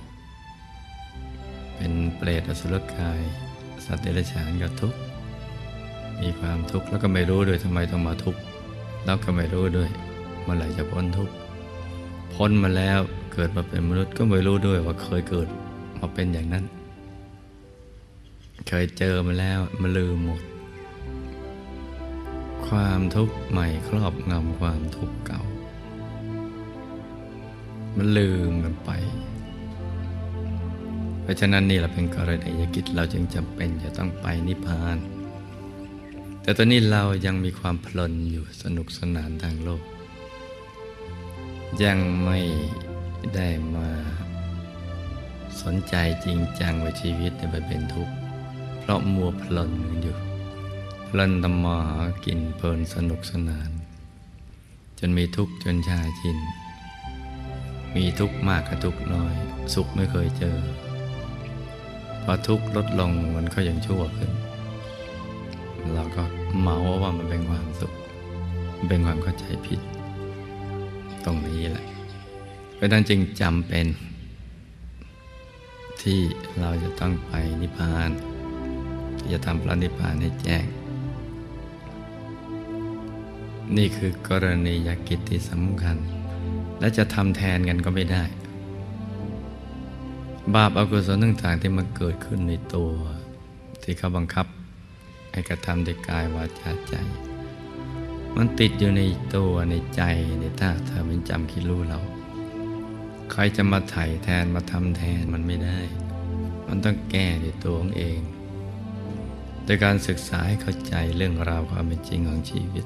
[1.83, 3.21] เป็นเปรตอสุรกาย
[3.85, 4.99] สัตว์เดรัจฉานก็ทุกข์
[6.21, 8.41] มีความทุกข์แล้วก็ไม่รู้ด้วยทำไมต้องมาทุกข์
[9.05, 9.91] แล้วก็ไม่รู้ด้วย
[10.43, 11.35] เมื่อไหร่จะพ้นทุกข์
[12.35, 13.01] พ้นมาแล้ว
[13.33, 15.49] เกิดมาเป็นมนุษย์ก็ไม่รู้ด้วยว่าเคยเกิด
[16.01, 16.65] มาเป็นอย่างนั้น
[18.69, 20.43] เคยเจอมาแล้วมาลืมหมด
[22.67, 25.43] ความทุกข์ใหม่ครอบงำความทุกข์เก่า
[27.97, 28.91] มันลืมมันไป
[31.31, 34.97] ราะฉะนั้นนี่เราเป็นกรณียกิจเราจึงจำเป็นจะต้องไปนิพพาน
[36.43, 39.83] แต่ตอนนี้เรายังมีความเพลินอยู่สนุกสนานทางโลก
[41.85, 42.39] ยังไม่
[43.35, 43.89] ได้มา
[45.63, 48.15] สนใจจริงจังว่าชีวิตเนี่ยมันเป็นทุกข์
[48.81, 50.17] เพราะมัวเพลินอยู่
[51.07, 53.71] เพลินตำมาหากินเพลินสนุกสนาน
[54.99, 56.39] จนมีทุกข์จนชาชิน
[57.97, 59.35] มีทุกข์มากกับทุกข์น้อย
[59.75, 60.59] สุขไม่เคยเจอ
[62.31, 64.31] อทุกข์ลดลงมันก็ยังชั่วขึ้น
[65.95, 66.23] เราก็
[66.61, 67.93] เมาว่ามันเป็นความสุข
[68.89, 69.81] เป็นความเข้าใจผิด
[71.25, 71.87] ตรงนี้แหละ
[72.75, 73.87] เพราะนั้นจึงจำเป็น
[76.03, 76.21] ที่
[76.61, 78.11] เราจะต้องไปนิพพาน
[79.33, 80.65] จะทำพระนิพพานให้แจ้ง
[83.77, 85.97] นี่คือกรณียกิจที่สำคัญ
[86.81, 88.25] และจะทำแทนกันก็ไม่ได้
[90.57, 92.91] บาปอากุศลต่างๆที่มันเกิดขึ้นในตัว
[93.83, 94.47] ที่เขาบังคับ
[95.31, 96.95] ให้กระทำด้วยกายวาจาใจ
[98.37, 99.03] มันติดอยู่ใน
[99.37, 100.03] ตัวในใจ
[100.41, 102.01] ในถ้าเธอเป็นจำคิดรู้เรา
[103.31, 105.79] ใครจะมาไถ่แทนมาทำแทนมันไม่ได้
[106.69, 108.21] มันต้องแก้ในตัวของเอง
[109.65, 112.85] โดยการศึกษาให้เข้าใจเรื่องราวความเป็นจริงของชีวิต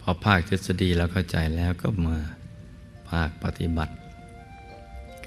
[0.00, 2.16] พอภาคทฤษฎีเราเข้าใจแล้วก็มา
[3.10, 3.94] ภาคปฏิบัติ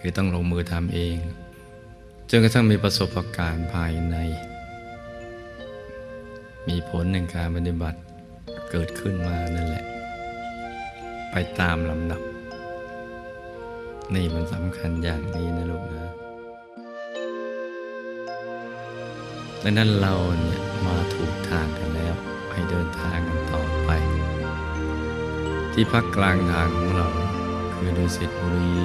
[0.06, 1.18] คือต้องลงมือทำเอง
[2.30, 4.16] จนกระทั่งมีประสบการณ์ภายใน
[6.68, 8.00] มีผลในการปฏิบัติ
[8.72, 9.86] เกิดขึ้นมานั่นแหละ
[11.32, 12.22] ไปตามลำดับ
[14.14, 16.14] นี่มันสำคัญอย่างนี้นะลูกนะ
[19.64, 22.16] ดังนั้นเราเนี่ยมาถูกทางกันแล้ว
[22.52, 23.90] ให้เดินทางกันต่อไป
[25.74, 27.10] ที่พักกลางทางของเรา
[27.74, 28.76] คือดุสิตบุรี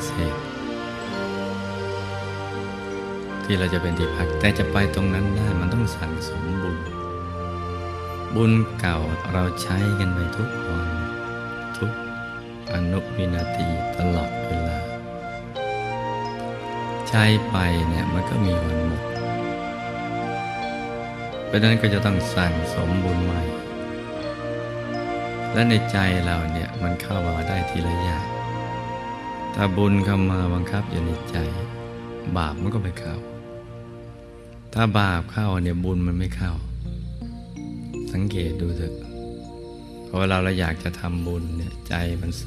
[0.00, 0.28] งบุญพิ
[3.44, 6.76] ที่เราจะเป็นที่พัก แต่จะไปตรงนั้นได้มันต้องสั่งสมบุญ
[8.34, 8.98] บุญเก่า
[9.32, 10.88] เราใช้กันไปทุกวัน
[11.78, 11.92] ทุก
[12.72, 14.78] อนุวินาทีตลอดเวลา
[17.08, 17.56] ใช้ไป
[17.88, 19.02] เนี่ยมันก็มีวันหมด
[21.46, 23.42] เพราะนั้นก็จะต้องสั่งสมบุญใหม่
[25.52, 28.39] และในใจเราเนี่ยมันเข้ามาได้ทีละอย่าง
[29.54, 31.36] ถ้าบุญเข้ามาบังคับอยู่ในใจ
[32.36, 33.16] บาปมันก็ไม่เข้า
[34.74, 36.52] ถ้าบาปเข้าเนี่ยบุญมันไม่เข้า
[38.12, 38.94] สังเกตดูเถอะ
[40.06, 42.46] พอเวลาเราอยากจะทำบุญเนี่ยใจมันใส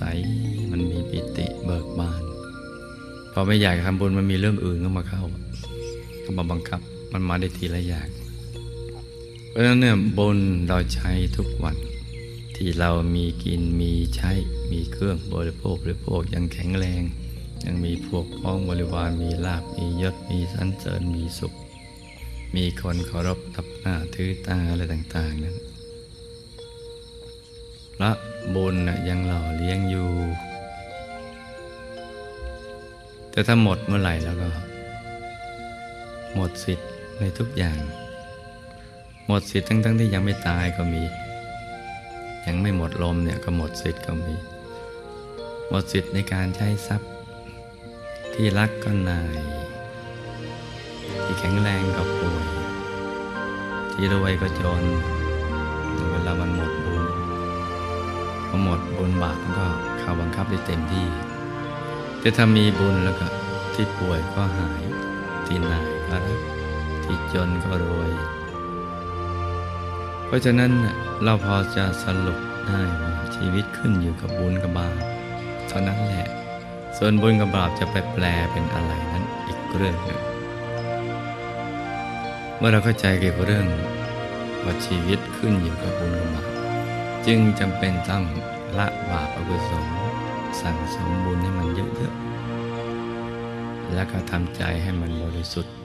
[0.72, 2.24] มันมีปิติเบิกบาน
[3.32, 5.24] พอไม่อยากทำบุญมันมีเรื่องอื่นเข้ามาเข้า
[6.24, 6.80] ก็มาบังคับ
[7.12, 8.08] มันมาได้ทีละอย่าง
[9.50, 10.38] เพราะฉะนั้นเนี่ยบุญ
[10.68, 11.78] เราใช้ทุกวัน
[12.56, 14.32] ที่เรามีกินมีใช้
[14.74, 17.04] มีเครื่องบริโภคบริโภคยังแข็งแรง
[17.66, 21.54] ยังมีพวกพ้องบริวารมีลาบมียศมีสันเสริญมีสุข
[22.56, 25.58] มีคนเคารพทับหน้าถือตาอะไรต่าง ๆนั้น
[27.96, 28.12] พระ
[28.56, 28.76] บุญ
[29.10, 30.10] ยังหล่อเลี้ยงอยู่
[33.32, 34.50] แต่ถ้าหมดเมื่อไหร่แล้วก็
[36.36, 37.80] หมดสิทธิ์ในทุกอย่าง
[39.28, 41.04] หมดสิทธิ์ทั้งๆทที่ยังไม่ตายก็มี
[42.48, 44.36] ยังไม่หมดลมเนี่ยก็หมดสิทธิ์ก็มี
[45.74, 47.10] มดสิทธิ์ในการใช้ทรัพย์
[48.34, 49.38] ที่รักก็นาย
[51.24, 52.46] ที่แข็งแรงกับป่วย
[53.92, 54.84] ที่รวยก็จน
[56.12, 57.04] เวลามันหมดบุญ
[58.48, 59.68] พอหมดบุญบาปมันก็
[60.00, 61.08] เข้าบังคับได้เต็มที่
[62.20, 63.26] แต่ถ้ามีบุญแล้วก็
[63.74, 64.84] ที่ป่วยก็หาย
[65.46, 66.40] ที่นายก็รัก
[67.04, 68.12] ที่จนก็รวย
[70.26, 70.72] เพราะฉะนั้น
[71.24, 75.13] เราพอจะสรุปได้ว่าชีวิตขึ้นอยู่กับบุญกับบาป
[75.70, 76.28] เท่านั้นแหละ
[76.98, 80.22] ส่วนบุญกับบาปจะไปแปลเป็นอะไรนั้นอีกเรื่องหนึ่ง
[82.66, 83.68] มื่อเราเข้าใจเกี่ยวกับเรื่อง
[84.64, 86.48] ว่าชีวิตขึ้นอยู่กับบุญกับบาป
[87.26, 88.24] จึงจำเป็นต้อง
[88.78, 89.86] ละบาปอกุศล
[90.62, 95.76] สั่งสมบุญให้มันเยอะๆ แล้วก็ทำใจให้มันบริสุทธิ์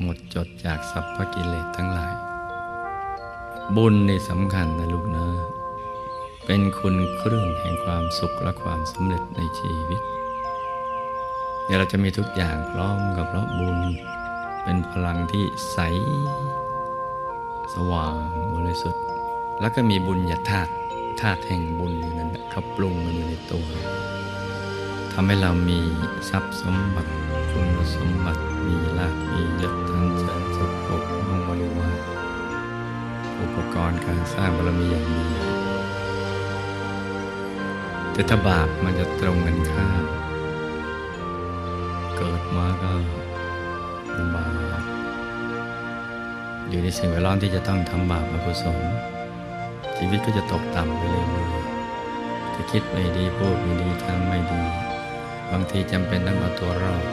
[0.00, 2.14] หมดจดจากสัพพกิเลสทั้งหลาย
[3.76, 5.59] บุญในสำคัญนะลูกเนอะ
[6.46, 10.02] เป็นคุณเครื่องแห่งความสุขและความสำเร็จในชีวิต
[11.64, 13.78] เดี๋ยวเราจะมีทุกอย่างพร้อมกับเพราะบุญ
[14.62, 15.78] เป็นพลังที่ใส
[17.74, 18.14] สว่าง
[18.54, 19.04] บริสุทธิ์
[19.60, 20.72] แล้วก็มีบุญญาธาตุ
[21.20, 23.66] ธาตุแห่งบุญอยู่นั้นเขาปรุงมาอยู่ในตัว
[25.12, 25.78] ทำให้เรามี
[26.30, 27.12] ทรัพย์สมบัติ
[27.50, 31.94] คุณสมบัติมีลาภมียศทันเจริญสุขภพมงบริวาร
[33.40, 35.49] อุปกรณ์การสร้างบารมีอย่างดี
[38.12, 40.04] แต่ถ้าบาปมันจะตรงกันข้าม
[42.16, 42.92] เกิดมาก็
[44.34, 44.46] บา
[44.80, 44.82] ป
[46.68, 48.78] อยู่ในสิ่งแวดล้อมที่จะต้องทำบาปอกุศล
[49.96, 54.62] ชีวิตก็จะตกต่ำไปเรื่อยๆจะคิดไม่ดีพูดไม่ดีทำไม่ดี
[55.52, 57.04] บางทีจำเป็นต้องเอาตัวรอด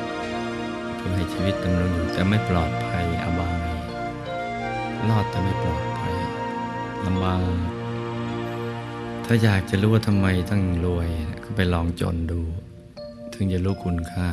[0.95, 3.59] เพื่อให้ชีวิตดำรงอยู่แต่ไม่ปลอดภัยอบาย
[5.09, 6.15] รอดแต่ไม่ปลอดภัย
[7.05, 7.76] ลำบาก
[9.29, 11.09] ถ้าอยากจะรู้ว่าทำไมต้องรวย
[11.43, 12.41] ก็ไปลองจนดู
[13.33, 14.29] ถึงจะรู้คุณค่า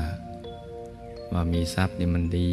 [1.33, 2.51] ว่ามีทรัพย์นี่มันดี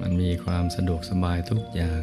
[0.00, 2.02] มันมีความสะดวกสบายทุกอย่าง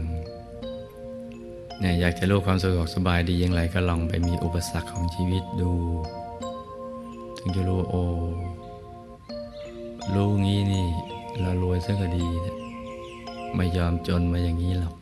[1.79, 5.71] เนี่ยอยากจะรู้ความสะดวกสบายดีอย่างไรก็ลองไปมีอุปสรรคของชีวิตดู
[7.37, 8.05] ถึงจะรู้โอ้
[10.13, 10.87] รู้งี้นี่
[11.39, 12.27] เรารวยซะก็ดี
[13.55, 14.95] ไม่ยอมจนมาอย่างนี้หรอก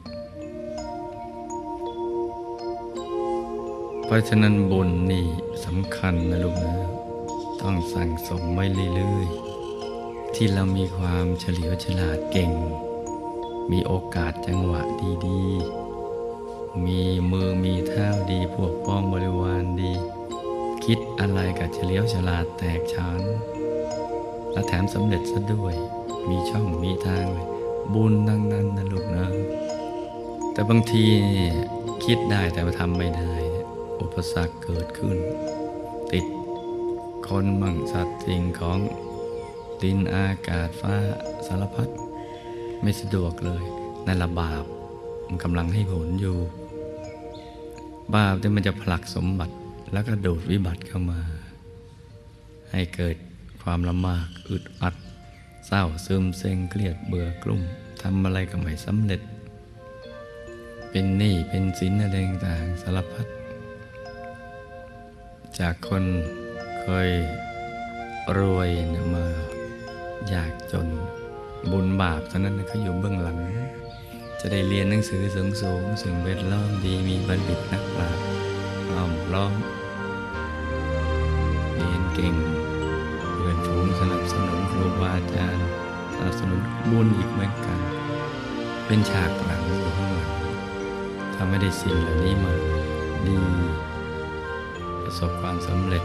[4.14, 5.26] ราะฉะนั้นบุญนี่
[5.66, 6.76] สำคัญนะลูกนะ
[7.62, 12.52] ต้องสั่งสมไว้เรื่อยๆ ที่เรามีความเฉลียวฉลาดเก่ง
[13.72, 14.82] มีโอกาสจังหวะ
[15.26, 19.94] ดีๆ มีมือมีเท้าดีพวกพ้องบริวารดี
[20.86, 23.22] คิดอะไรกับเฉลียวฉลาดแตกฉาน
[24.52, 25.76] และแถมสำเร็จซะด้วย
[26.30, 27.48] มีช่องมีทางเลย
[27.94, 29.26] บุญทั้งนั้นนะลูกนะ
[30.54, 31.06] แต่บางที
[32.06, 33.43] คิดได้แต่ว่าทำไม่ได้
[34.02, 35.18] อุปสรรคเกิดขึ้น
[36.12, 36.26] ติด
[37.28, 38.80] คนมั่งสัตว์สิ่งของ
[39.82, 40.96] ดินอากาศฟ้า
[41.48, 41.90] สารพัด
[42.82, 43.64] ไม่สะดวกเลย
[44.06, 44.66] นั่นละบาป
[45.26, 46.38] มันกำลังให้ผลอยู่
[48.16, 49.56] บาปที่มันจะผลักสมบัติ
[49.92, 51.20] แล้วก็ดูดวิบัติเข้ามา
[52.72, 53.16] ให้เกิด
[53.62, 54.96] ความลำบากอึดอัด
[55.68, 57.62] เศร้าซึมเซ็งเครียดเบื่อกลุ่ม
[58.02, 59.22] ทำอะไรก็ไม่สำเร็จ
[60.90, 63.28] เป็นหนี้เป็นสินอะไรต่างสารพัด
[65.60, 66.04] จากคน
[66.82, 67.10] เคย
[68.38, 69.26] รวยนะมา
[70.30, 70.88] อยากจน
[71.72, 73.40] บุญบาปเท่านั้นเขาอยู่เบื้องหลัง
[74.40, 78.26] จะได้เรียนหนังสือสูงสูงสิ่งเวดล้อมดีมีบัณฑิตนักปราชญ์
[78.96, 79.54] ล้อมล้อม
[81.76, 82.36] เรียนเก่ง
[83.36, 85.68] เพื่อนฝูงสนับสนุนครูบาอาจารย์
[86.16, 86.62] สนับสนุน
[86.92, 87.80] บุญอีกเหมือนกัน
[88.86, 90.32] เป็นฉากหลังอยู่ข้างหลัง
[91.34, 92.54] ถ้าไม่ได้สิ่งเหล่านี้มา
[93.28, 93.38] ดี
[95.14, 96.04] ประสบความสำเร็จ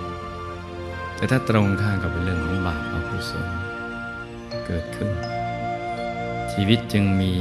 [1.17, 3.49] แต่ถ้าตรงข้ามกับเป็นเรื่องของบาปอกุศล
[4.67, 5.11] เกิดขึ้น
[6.53, 7.33] ชีวิตจึงมี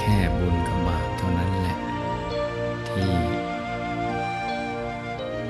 [0.00, 1.78] แค่บุญกับบาปเท่านั้นแหละ
[2.88, 3.10] ที่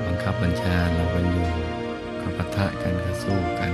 [0.04, 1.48] บังคับบัญชาเรากันอยู่
[2.20, 3.72] กับปะทะกันกับสู้กัน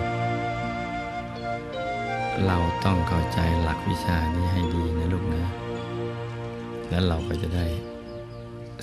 [2.47, 5.45] เราต้องเข้าใจหลักวิชานี้ให้ดีนะลูกนะ
[6.89, 7.67] แล้วเราก็จะได้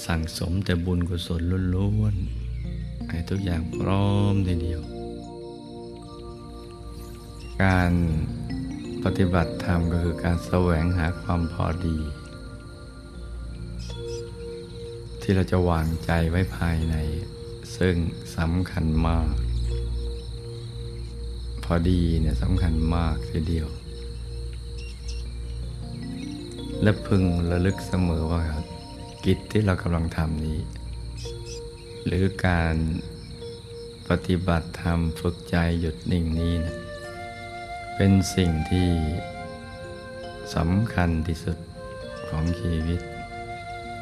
[0.06, 1.42] สั่งสมแต่บุญกุศล
[1.76, 2.43] ล้วนๆ
[3.14, 4.82] ให้ทุกอย่างพร้อมทีเดียว
[7.64, 7.92] การ
[9.04, 11.98] ปฏิบัติธรรมก็คือการแสวงหาความพอดี
[15.22, 16.96] ที่เราจะวางใจไว้ภายใน
[17.78, 17.96] ซึ่ง
[18.38, 19.34] สำคัญมาก
[21.64, 23.68] พอดีเนี่ยสำคัญมากทีเดียว
[26.82, 28.44] และพึงระลึกเสมอว่า
[29.26, 30.60] กิจที่เรากำลังทำนี้
[32.06, 32.76] หรือการ
[34.10, 36.76] ปฏิบัติธรรมฝึกใจหยุดนิ่งนี้นะ
[37.96, 38.90] เป็นสิ่งที่
[40.56, 41.58] สำคัญที่สุด
[42.28, 43.02] ของชีวิต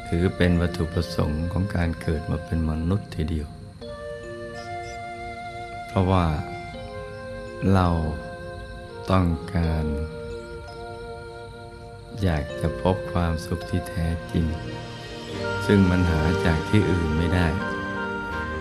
[0.08, 3.48] คือเป็นวัตถุประสงค์ของการเกิดมาเป็นมนุษย์ทีเดียว
[5.86, 6.26] เพราะว่า
[7.74, 7.88] เรา
[9.10, 9.84] ต้องการ
[12.22, 14.46] อยากจะพบความสุขที่แท้จริง
[15.66, 17.46] ซึ่งมันหาจากที่อื่นไม่ได้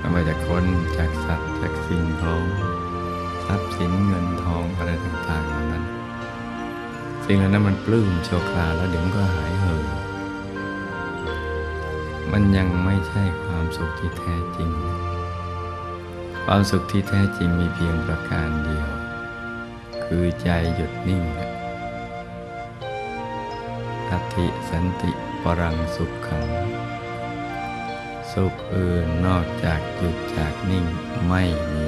[0.01, 0.65] ไม่ว่าจากคน
[0.97, 2.43] จากสัตว์จากสิ่งของ
[3.45, 5.83] ทรัพย์สินเงินทองอะไรต่างๆเหล่านั้น
[7.25, 9.85] สิ่งเหล่านั้นมันปลื้มโชคราแล้วเดี๋ยวมันก็หายเหิน
[12.31, 14.71] มันยังไม่ใช่ความสุขที่แท้จริง
[16.45, 18.89] ความสุขที่แท้จริงมีเพียงประการเดียว
[20.05, 21.23] คือใจหยุดนิ่ง
[24.09, 25.11] อัติสันติ
[25.43, 26.47] ปรังสุขขัง
[28.33, 30.85] สุขอื่นนอกจากหยุดจากนิ่ง
[31.27, 31.85] ไม่มี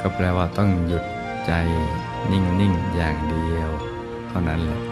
[0.00, 1.04] ก็แปลว่าต้องหยุด
[1.46, 1.52] ใจ
[2.30, 3.70] นิ่งๆอย่างเดียว
[4.28, 4.82] เท่านั้นแหละ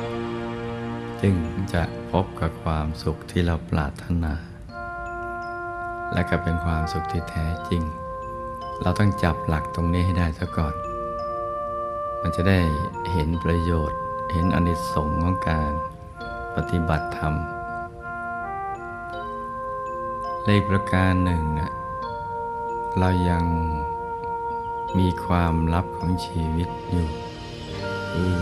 [1.20, 1.34] จึง
[1.72, 4.34] จะพบกับความสุขที่เราปรารถนา
[6.12, 7.82] และก็เป็นความสุขที่แท้จริง
[8.82, 10.74] เราต้องจับหลักตรงนี้ให้ได้ซะก่อน
[12.22, 12.58] มันจะได้
[13.12, 14.00] เห็นประโยชน์
[14.32, 15.70] เห็นอนิสงส์ของการ
[16.56, 17.34] ปฏิบัติธรรม
[20.46, 21.70] เลขประการหนึ่งนะ
[22.98, 23.44] เรายัง
[24.98, 27.06] มีความลับของชีวิตอยู่
[28.12, 28.34] คือ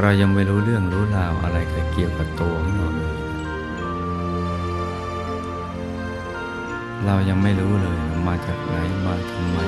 [0.00, 1.58] เรายังไม่รู้เรื่องรู้ราวอะไร
[1.92, 3.14] เกี่ยวกับตัวของเราเลย
[7.06, 7.98] เรายังไม่รู้เลย
[8.28, 8.74] มาจากไหน
[9.06, 9.58] มาทำไม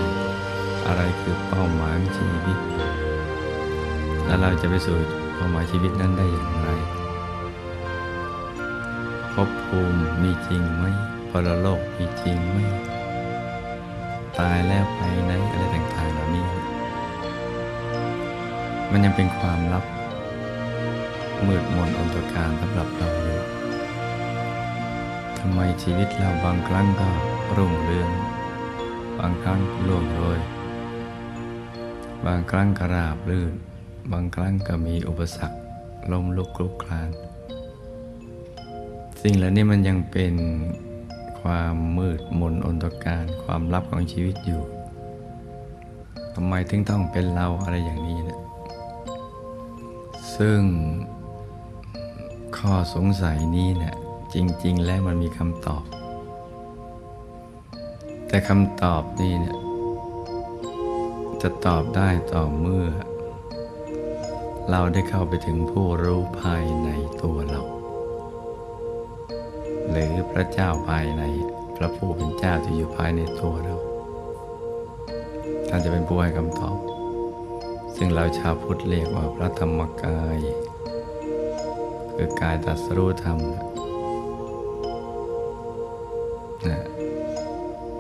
[0.86, 2.58] อะไรคือเป้าหมายของชีวิต
[4.24, 4.96] แล้วเราจะไปสู่
[5.34, 6.70] เป้าหมายชีวิตนั้นได้อย่างไร
[9.34, 10.86] ภพภูมิมีจริงไหม
[11.30, 12.56] พรโลกมีจริงไหม
[14.38, 16.46] ตายแล้วไปไหนอะไรต่างๆเหล่านี้
[18.90, 19.84] มันยังเป็นความลับ
[21.46, 23.40] มืดมนอนตการสำหรับเราอยู่
[25.38, 27.08] ทำไมชีวิตเราบางครั้งก็
[27.56, 28.10] รุ่งเรือง
[29.18, 30.40] บางครั้งล่วงโรย
[32.26, 33.54] บางครั้งก็ราบรื่น
[34.12, 35.58] บางครั้งก็มีอุปสรรค
[36.12, 37.10] ล้มลุกคลุกคลาน
[39.26, 40.34] สิ่งเหล่านี้มันยังเป็น
[41.40, 44.62] ความมืดมนอนตการความลับของชีวิตอยู่
[46.34, 48.40] ทำไมถึงต้องเป็นเราอะไรอย่างนี้เนะ
[50.36, 50.60] ซึ่ง
[52.58, 53.94] ข้อสงสัยนี้เนะี่ย
[54.34, 55.84] จริง ๆ แล้วมันมีคำตอบ
[58.28, 59.56] แต่คำตอบนี้เนี่ย
[61.42, 62.86] จะตอบได้ต่อเมื่อ
[64.70, 66.88] เราได้เข้าไปถึงผู้รู้ภายใน
[67.22, 67.73] ตัวเรา
[69.94, 71.22] หรือพระเจ้าภายใน
[71.76, 73.76] พระผู้เป็นเจ้าที่อยู่ภายในตัวเรา
[75.68, 76.76] ท่านจะเป็นผู้ให้คำตอบ
[77.96, 80.38] ซึ่งเราชาวพุทธเรียกว่าพระธรรมกาย
[82.14, 83.38] คือกายตัสรู้ธรรม
[86.70, 86.84] นะ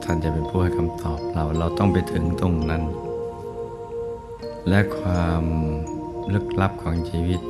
[0.04, 2.82] ท่านจะเป็นผู้ให้คำตอบเราเราต้องไปถึงตรงนั้น
[4.68, 5.44] และความ
[6.34, 7.40] ลึกลับของชีวิต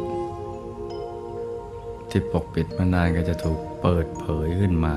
[2.10, 4.94] ที่ปกปิดมานานก็จะถูก เปิดเผยขึ้นมา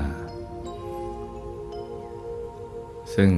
[3.14, 3.30] ซึ่ง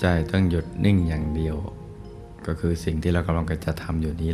[0.00, 1.56] ใจต้องหยุดนิ่งอย่างเดียว
[2.46, 4.30] ก็คือสิ่งที่เรากำลังจะทำอยู่นี้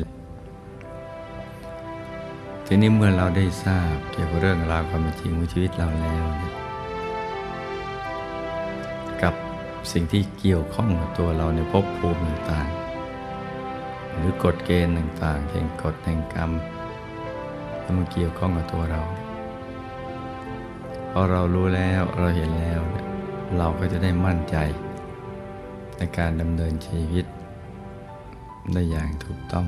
[2.66, 6.54] ทีนี้เมื่อเราได้ทราบเกี่ยวกับเรื่องราวความจริงของชีวิตเราแล้วเนี่ย
[9.22, 9.34] กับ
[9.92, 16.52] สิ่งที่เกี่ยวข้องกับตัวเราในภพภูมิต่างๆหรือกฎเกณฑ์ต่างๆเช่นกฎแห่งกรรม
[17.88, 19.02] ที่มันเกี่ยวข้องกับตัวเรา
[21.10, 22.80] พอเรารู้แล้วเราเห็นแล้ว
[23.56, 24.56] เราก็จะได้มั่นใจ
[25.98, 27.24] ในการดำเนินชีวิต
[28.72, 29.66] ได้อย่างถูกต้อง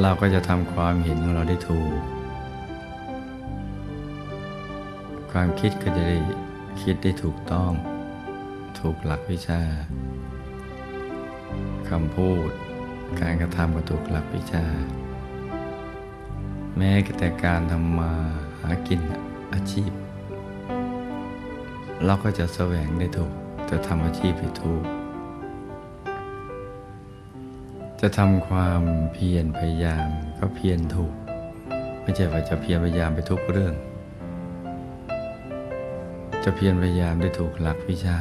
[0.00, 2.00] เราก็จะทำความเห็นของเราได้ถูก
[5.32, 6.18] ความคิดก็จะได้
[6.82, 7.70] คิดได้ถูกต้อง
[8.80, 9.62] ถูกหลักวิชา
[11.88, 12.48] คำพูด
[13.20, 14.66] การกระทำก็ถูกหลักวิชา
[16.80, 18.12] แม้แต่การทำมา
[18.60, 19.00] หากิน
[19.52, 19.92] อาชีพ
[22.04, 23.32] เราก็จะแสวงได้ถูก
[23.70, 24.84] จะทำอาชีพให้ถูก
[28.00, 31.14] จะทำความเพียรพยายามก็เพียรถูก
[32.02, 33.74] ไม่ใช่ว่าจะเพียรพยายามไปทุกเรื่อง
[36.44, 38.18] จะเพียรพยายามได้ถูกหลักวิชา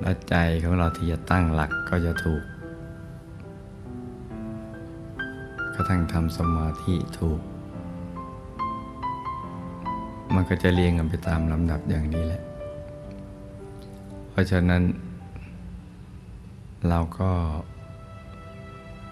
[0.00, 2.42] และใจของเราที่จะตั้งหลักก็จะถูก
[5.78, 7.40] ระทั่งทำสมาธิถูก
[10.34, 12.42] มันก็จะเรียงกันไปตามลำดับอย่างนี้แหละ
[14.30, 14.82] เพราะฉะนั้น
[16.88, 17.32] เราก็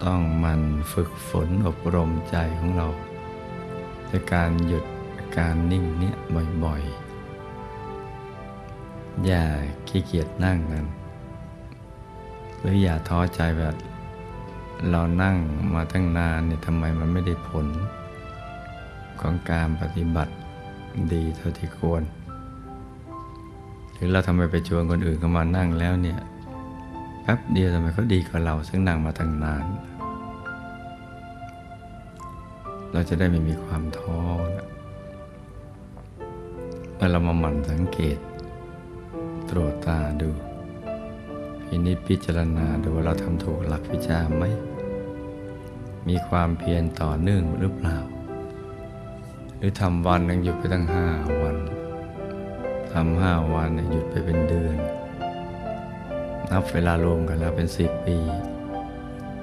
[0.04, 2.88] ต้องมันฝึกฝนอบรมใจของเรา
[4.08, 4.84] ในการหยุด
[5.38, 6.16] การนิ่งเนี้ย
[6.64, 9.44] บ่อยๆ อย่า
[9.88, 10.86] ขี้เกียจนั่งกัน
[12.60, 13.74] หรืออย่าท้อใจแบบ
[14.90, 15.36] เรานั่ง
[15.74, 17.66] มาตั้งนานเนี่ยทำไมมันไม่ได้ผล
[19.20, 20.32] ของการปฏิบัติ
[21.12, 22.02] ดีเท่าที่ควร
[23.94, 26.18] หรือเราทำไมไปชวนคนอื่นเข้ามานั่งแล้วเนี่ย
[27.22, 29.64] แป๊บเดียวทำไมเขาดีกว่าเรา ซึ่งนั่งมาตั้งนาน
[32.92, 34.20] เราจะได้ไม่มีความท้อ
[36.94, 38.18] เมื่อเรามาหมั่นสังเกต
[39.50, 40.30] ตรวจตาดู
[41.66, 44.44] พินิจพิจารณาดูว่าเราทำถูกหลักวิชาไหม
[46.08, 47.98] มีความเพียรต่อเนื่องหรือเปล่า
[49.58, 51.06] หรือทำวันหนึ่งหยุดไปตั้งห้า
[51.42, 51.56] วัน
[52.92, 54.76] ทำห้าวันหยุดไปเป็นเดือน
[56.50, 58.18] นับเวลารวมกันแล้วเป็นสิบปี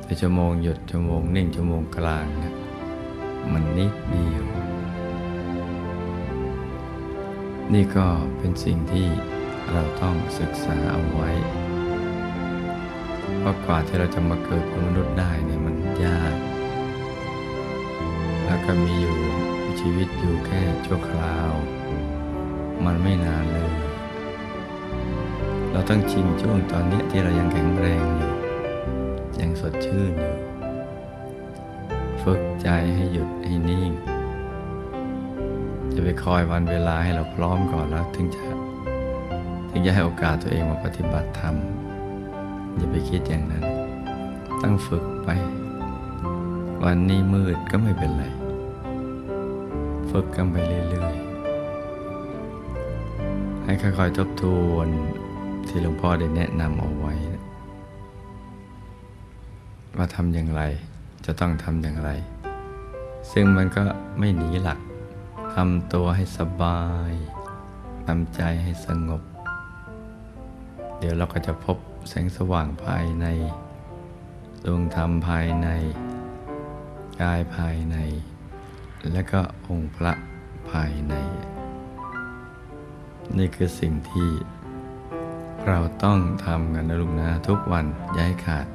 [0.03, 2.55] แต่ชั่วโมงหยุดชั่วโมงนิ่งชั่วโมงกลางเนี่ย
[3.51, 4.45] มันนิดเดียว
[7.73, 8.05] นี่ก็
[8.37, 9.07] เป็นสิ่งที่
[9.71, 11.29] เราต้องศึกษาเอาไว้
[13.39, 16.35] เพราะกว่าที่เราจะมาเกิดเป็นมนุษย์ได้เนี่ยมันยาก
[18.45, 19.17] แล้วก็มีอยู่
[19.79, 21.53] ชีวิตอยู่แค่ชั่วคราว
[22.85, 23.73] มันไม่นานเลย
[25.71, 28.33] เราต้องชิงช่วงตอนนี้ที่เรายังแข็งแรงอยู่
[29.41, 30.35] ยังสดชื่นอยู่
[32.23, 33.91] ฝึกใจให้หยุดให้นิ่ง
[35.93, 38.41] จะไปคอยวันเวลาให้เราพร้อมก่อนแล้ว ถึงจะ
[39.69, 41.55] ถึงจะให้โอกาสตัวเองมาปฏิบัติธรรม
[42.75, 43.63] อย่าไปคิดอย่างนั้น
[44.61, 45.29] ต้องฝึกไป
[46.87, 48.23] วันนี้มืดก็ไม่เป็นไร
[50.09, 54.87] ฝึกกันไปเรื่อยๆ ให้ค่อยๆทบทวน
[55.67, 57.13] ที่หลวงพ่อได้แนะนำเอาไว้
[59.97, 60.61] ว่าทำอย่างไร
[61.25, 62.09] จะต้องทำอย่างไร
[63.31, 63.83] ซึ่งมันก็
[64.19, 64.79] ไม่หนีหลัก
[65.53, 67.11] ทำตัวให้สบาย
[68.07, 69.21] ทำใจให้สงบ
[70.97, 71.77] เดี๋ยวเราก็จะพบ
[72.09, 73.25] แสงสว่างภายใน
[74.65, 75.69] ดวงธรรมภายใน
[77.21, 77.97] กายภายใน
[79.11, 80.13] และก็องค์พระ
[80.69, 81.13] ภายใน
[83.37, 84.29] นี่คือสิ่งที่
[85.67, 88.67] เราต้องทำกันนะลูกนะทุกวันอย่าให้ขาด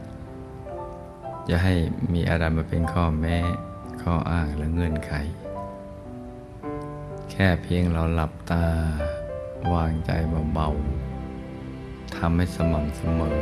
[1.47, 1.75] อย่าให้
[2.13, 3.37] มีอะไรมาเป็นข้อแม้
[4.03, 5.13] ข้ออ้างและเงื่อนไข
[7.31, 8.65] แค่เพียงเราหลับตา
[9.73, 10.11] วางใจ
[10.55, 13.41] เบาๆทำให้สม่ำเสมอ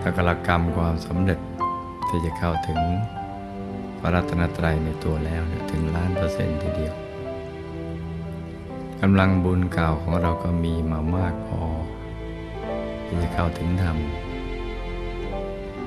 [0.00, 1.40] ถ้ากรกรรมความสำเร็จ
[2.08, 2.80] ที่จะเข้าถึง
[4.04, 6.94] พระรัตนตรัยในตัวแล้วถึงล้านเปอร์เซ็นต์ทีเดียว
[9.00, 11.62] กำลังบุญเก่าของเราก็มีมามากพอ
[13.04, 13.96] ที่จะเข้าถึงธรรม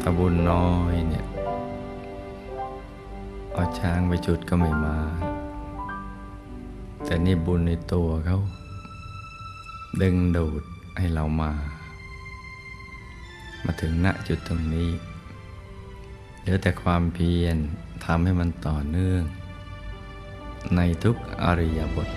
[0.01, 1.25] ถ้าบุญน้อยเนี่ย
[3.53, 4.97] เอาช้างไปจุดก็ไม่มา
[7.05, 8.39] แต่นี่บุญในตัวเขา
[10.01, 10.63] ดึงดูด
[10.97, 11.51] ให้เรามา
[13.63, 14.89] มาถึงณจุดตรงนี้
[16.39, 17.57] เหลือแต่ความเพียร
[18.03, 19.21] ทำให้มันต่อเนื่อง
[20.75, 22.09] ในทุกอริยบท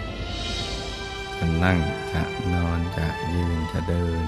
[1.36, 1.78] จะนั่ง
[2.12, 2.22] จะ
[2.54, 4.24] นอนจะยืนจะเดิน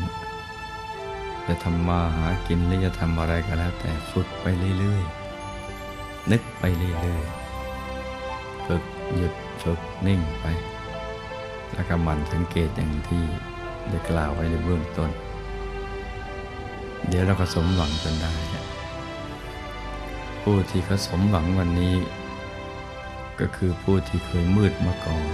[1.46, 4.46] จะทำมาหากินหรือจะทำอะไรก็แล้ว แต่ฝึกไป
[4.78, 8.82] เรื่อยๆนึกไปเรื่อยๆฝึก
[9.14, 9.32] หยุด
[9.62, 10.46] ฝึกนิ่งไป
[11.74, 13.24] แล้วก็หมั่นสังเกตอย่างที่
[13.88, 15.10] ได้กล่าวไว้ในเบื้องต้น
[17.08, 18.32] เดี๋ยวเราก็สมหวังจนได้
[20.42, 21.96] ผู้ที่เขาสมหวังวันนี้
[23.40, 25.26] ก็คือผู้ที่เคยมืดมาก่อน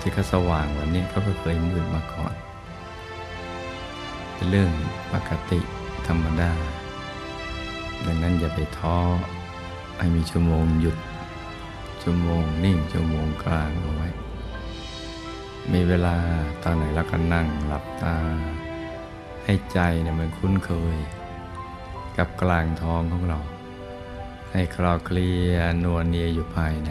[0.00, 2.34] ที่เขาสว่างวันนี้เขาก็เคยมืดมาก่อน
[4.32, 4.70] เป็นเรื่อง
[5.12, 5.60] ปกติ
[6.06, 6.52] ธรรมดา
[8.04, 8.98] ดังนั้นอย่าไปท้อ
[9.98, 10.96] ให้มีชั่วโมงหยุด
[12.02, 14.08] ชั่วโมงนิ่งชั่วโมงกลางเอาไว้
[15.72, 16.16] มีเวลา
[16.62, 18.16] ตอนไหนเราก็นั่งหลับตา
[19.44, 20.98] ให้ใจเนี่ยมันคุ้นเคย
[22.16, 23.38] กับกลางท้องของเรา
[24.52, 25.54] ให้คลอเคลีย
[25.84, 26.90] นวลเนียอยู่ภายใน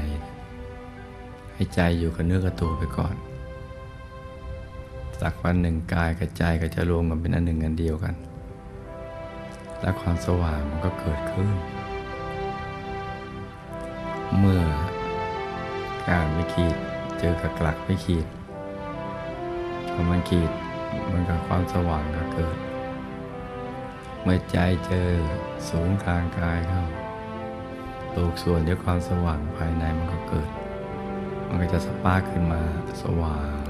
[1.53, 3.15] ให้ใจอยู่กับเนื้อกับตัวไปก่อน
[5.19, 8.15] สักวันหนึ่งกายกับใจก็จะรวมกันเป็นอันหนึ่งอันเดียวกัน
[9.81, 11.49] และความสว่างมันก็เกิดขึ้น
[14.37, 14.63] เมื่อ
[16.09, 16.75] การไม่ขีด
[17.19, 18.27] เจอกับกลักไม่ขีด
[19.91, 20.51] พอมันขีด
[21.11, 22.57] มันกับความสว่างก็เกิด
[24.23, 25.09] เมื่อใจเจอ
[25.69, 26.83] ศูนย์กลางกายเข้า
[28.15, 30.49] ตูกส่วนเดี๋ยวความสว่างภายในมันก็เกิด
[31.47, 32.61] มันก็จะสปาร์ขึ้นมา
[33.03, 33.65] สว่าง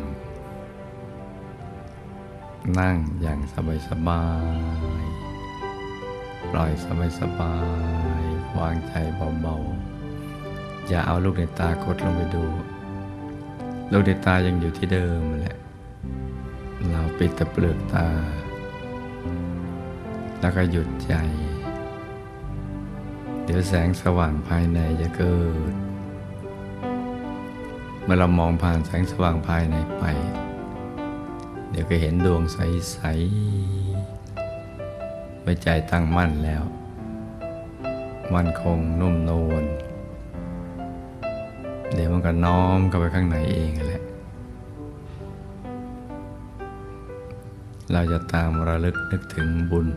[2.80, 4.26] นั่งอย่างสบายสบา
[5.00, 5.02] ย
[6.52, 7.56] ปล่อยสบายสบา
[8.22, 8.24] ย
[8.58, 8.94] วางใจ
[9.42, 12.46] เบาๆ อย่าเอาลูกในตากดลงไปดู
[13.92, 15.58] ลูกในตายังอยู่ที่เดิมแหละ
[16.90, 18.08] เราปิดแตะเปลือกตา
[20.42, 21.14] แล้วก็หยุดใจ
[23.44, 25.38] เดี๋ยวแสงสว่างภายในจะเกิ
[25.72, 25.74] ด
[28.04, 30.04] เมื่อเรามองผ่านแสงสว่างภายในไป
[31.72, 36.64] เดี๋ยวก็เห็นดวงใสๆไว้ใจตั้งมั่นแล้ว
[38.34, 39.64] มั่นคงนุ่มนวล
[41.94, 44.04] เดี๋ยวมันก็น้อมเข้าไปข้างในเองแหละ
[47.92, 49.88] เราจะตามระลึกนึกถึงบุญ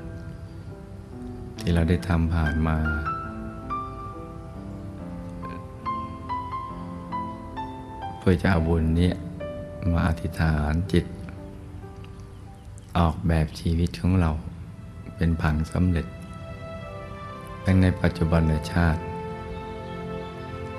[1.64, 2.76] ที่เราได้ทำผ่านมา
[8.18, 9.10] เพื่อจะเอาบุญนี้
[9.92, 11.04] มาอธิษฐานจิต
[12.98, 14.30] ออกแบบชีวิตของเรา
[15.16, 16.06] เป็นผังสำเร็จ
[17.64, 18.42] ทั้งในปัจจุบัน
[18.72, 19.02] ชาติ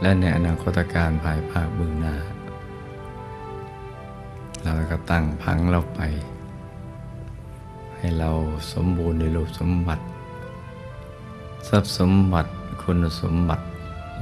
[0.02, 2.16] และในอนาคตการภายภาคเบื้องหน้า
[4.64, 6.02] เราก็ตั้งพังเราไป
[7.98, 8.32] ให้เรา
[8.74, 10.04] สมบูรณ์ในรูปสมบัติ
[11.70, 12.52] ทรัพย์สมบัติ
[12.84, 13.66] คุณสมบัติ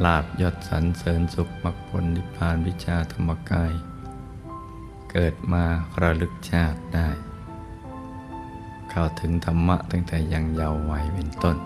[0.04, 3.72] ลาบยศสรรเสริญสุขมรรคผลนิพพานวิชาธรรมกาย
[5.12, 5.64] เกิดมา
[6.02, 7.10] ระลึกชาติได้
[8.90, 11.58] เข้าถึงธรรมะตั้งแต่ยังเยาว์วัยเป็นต้น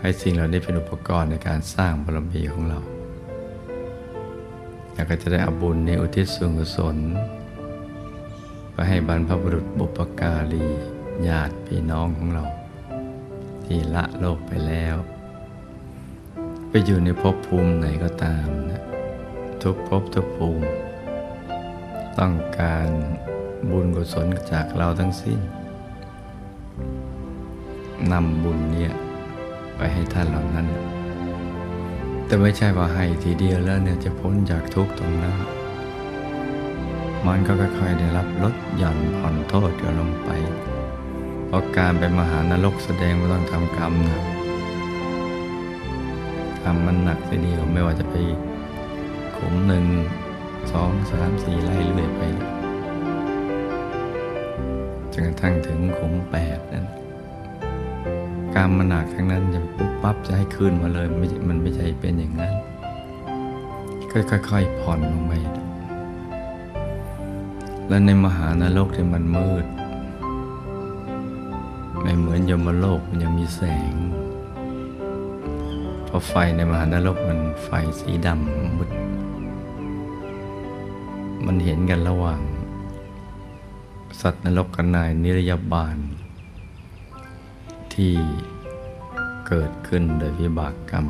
[0.00, 2.78] ให้สิ่งเหล่านี้เป็นอุปกรณ์ในการสร้างบารมีของเรา
[4.92, 6.96] อยากจะได้อบุญในอุทิศส่วนกุศล
[8.72, 10.68] ไปให้บรรพบุรุษบุปการี
[11.28, 12.44] ญาติพี่น้องของเรา
[13.64, 14.96] ที่ละโลกไปแล้ว
[16.68, 18.82] ไปอยู่ในภพภูมิไหนก็ตามนะ
[19.62, 20.66] ทุกภพทุกภูมิ
[22.18, 22.88] ต้องการ
[23.70, 25.38] บุญกุศลจากเราทั้งสิ้น
[28.12, 28.92] นำบุญเนี่ย
[29.76, 30.66] ไปให้ท่านเหล่านั้น
[32.26, 35.36] แต่ไม่ใช่ว่าให้ทีเดียวแล้วเนี่ยจะพ้นจากทุกตรงนั้น
[37.26, 40.30] มันก็ค่อยๆได้รับลดหย่อนผ่อนโทษกันลงไป
[41.52, 44.24] เพราะการไปมหานรกแสดงว่าต้องทำกรรมหนัก
[46.64, 48.14] กรรมมันหนักทีเดียวไม่ว่าจะไป
[49.36, 49.86] ขุมหนึ่ง
[50.72, 52.22] สองสามสี่ไล่เรื่อยไป
[55.12, 56.86] จนกระทั่งถึงขุมแปดนั้น
[58.56, 62.54] กรรมมันหนักทั้งนั้นจะปุ๊บปั๊บจะให้คืนมาเลยไม่มันไม่ใช่เป็นอย่างนั้น
[64.12, 65.32] ค่อยๆผ่อนลงไป
[67.88, 69.66] และในมหานรกที่มันมืด
[72.02, 73.60] ไม่เหมือนยมโลกมันยังมีแส
[73.92, 73.94] ง
[76.04, 77.68] เพราะไฟในมหานรกมันไฟ
[78.00, 78.90] สีดำมืด
[81.46, 82.40] มันเห็นกันระหว่าง
[84.20, 85.96] สัตว์นรกกับนายนิรยาบาล
[87.94, 88.12] ที่
[89.48, 91.06] เกิดขึ้นโดยวิบากกรรม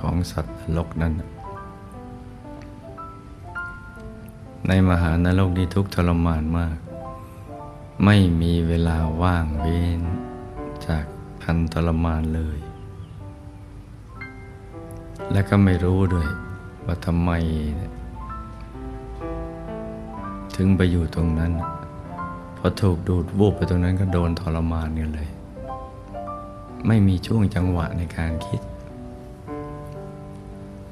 [0.00, 1.14] ของสัตว์นรกนั้น
[4.68, 6.76] ในมหานรกนี้ทุกทรมานมาก
[8.04, 10.00] ไม่มีเวลาว่างเว้น
[10.86, 11.04] จาก
[11.42, 12.58] พันทรมานเลย
[15.32, 16.28] และก็ไม่รู้ด้วย
[16.84, 17.30] ว่าทำไม
[20.56, 21.52] ถึงไปอยู่ตรงนั้น
[22.56, 25.28] พอถูกดูดวูบไปตรงนั้นก็โดนทรมานกันเลย
[26.86, 28.60] ไม่มีช่วงจังหวะในการคิด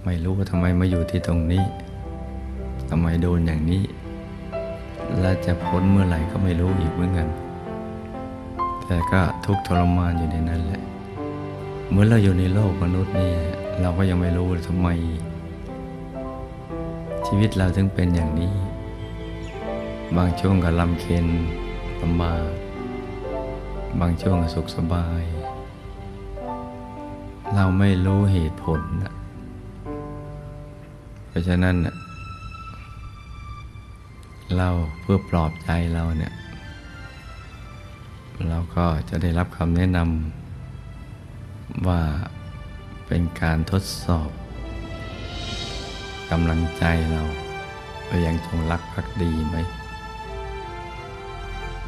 [0.05, 1.65] ไม่รู้ว่าทำไมมาอยู่ที่ตรงนี้
[2.91, 3.83] ทำไมโดนอย่างนี้
[5.21, 7.29] และจะพ้นเมื่อไหร่ก็ไม่รู้อีกเหมือนกัน
[8.87, 10.83] แต่ก็ทุกทรมานอยู่ในนั้นแหละ
[11.89, 13.33] เหมือนเราอยู่ในโลกมนุษย์นี่
[13.81, 14.89] เราก็ยังไม่รู้ทำไม
[17.27, 18.53] ชีวิตเราถึงเป็นอย่างนี้
[20.17, 21.27] บางช่วงก็ลำเค็น
[22.03, 22.49] ลำบาก
[24.01, 25.23] บางช่วงก็สุขสบาย
[27.55, 29.13] เราไม่รู้เหตุผลนะ
[31.29, 31.95] เพราะฉะนั้นนะ
[34.57, 34.69] เรา
[35.01, 36.33] เพื่อปลอบใจเราเนี่ย
[38.49, 42.01] เราก็จะได้รับคำแนะนำว่า
[43.07, 44.31] เป็นการทดสอบ
[46.31, 47.23] กำลังใจเรา
[48.07, 49.57] ว่ายังจงรักภักดีไหม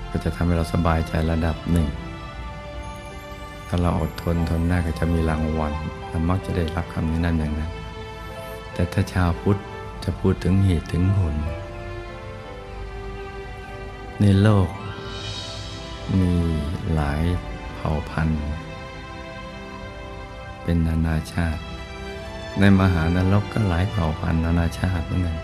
[0.08, 1.88] ก็จะทำให้เราสบายใจระดับหนึ่ง
[3.66, 5.72] ถ้าเราอดทนทนหน้าก็จะมีรางวัล
[6.08, 7.70] เรามักจะได้รับคำแนะนำอย่างนั้น
[8.72, 9.58] แต่ถ้าชาวพุทธ
[10.04, 11.36] จะพูดถึงเหตุถึงผล
[14.24, 14.68] ในโลก
[16.18, 16.32] มี
[16.94, 17.22] หลาย
[17.74, 18.42] เผ่าพันธุ์
[20.62, 21.62] เป็นนานาชาติ
[22.58, 25.38] ในมหานรกก็หลายเผ่าพันธุ์นานาชาติเหมือนกัน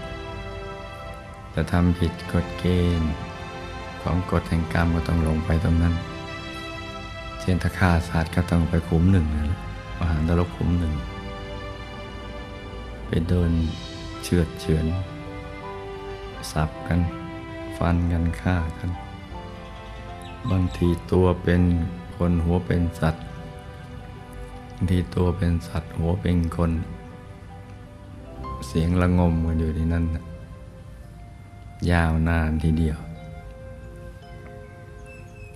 [1.51, 2.65] แต่ทำผิดกฎเก
[3.01, 3.13] ณฑ์
[4.03, 5.95] ของกฎแห่งกรรมก็ต้องลงไปตรงนั้น
[7.41, 9.59] เช่นถ้าฆ่าสัตว์ก็ต้องไปขุมหนึ่งนะ
[10.01, 10.95] มหานรกขุมหนึ่ง
[13.07, 13.51] ไปโดน
[14.23, 14.87] เชือดเฉือน
[16.53, 17.01] สับกัน
[17.77, 18.91] ฟันกันฆ่ากัน
[20.51, 21.63] บางทีตัวเป็น
[22.17, 23.25] คนหัวเป็นสัตว์
[24.75, 26.73] บางทีตัวเป็นสัตว์หัวเป็นคน
[28.67, 30.05] เสียงระงมกันอยู่ในนั้น
[31.91, 32.99] ยาวนานทีเดียว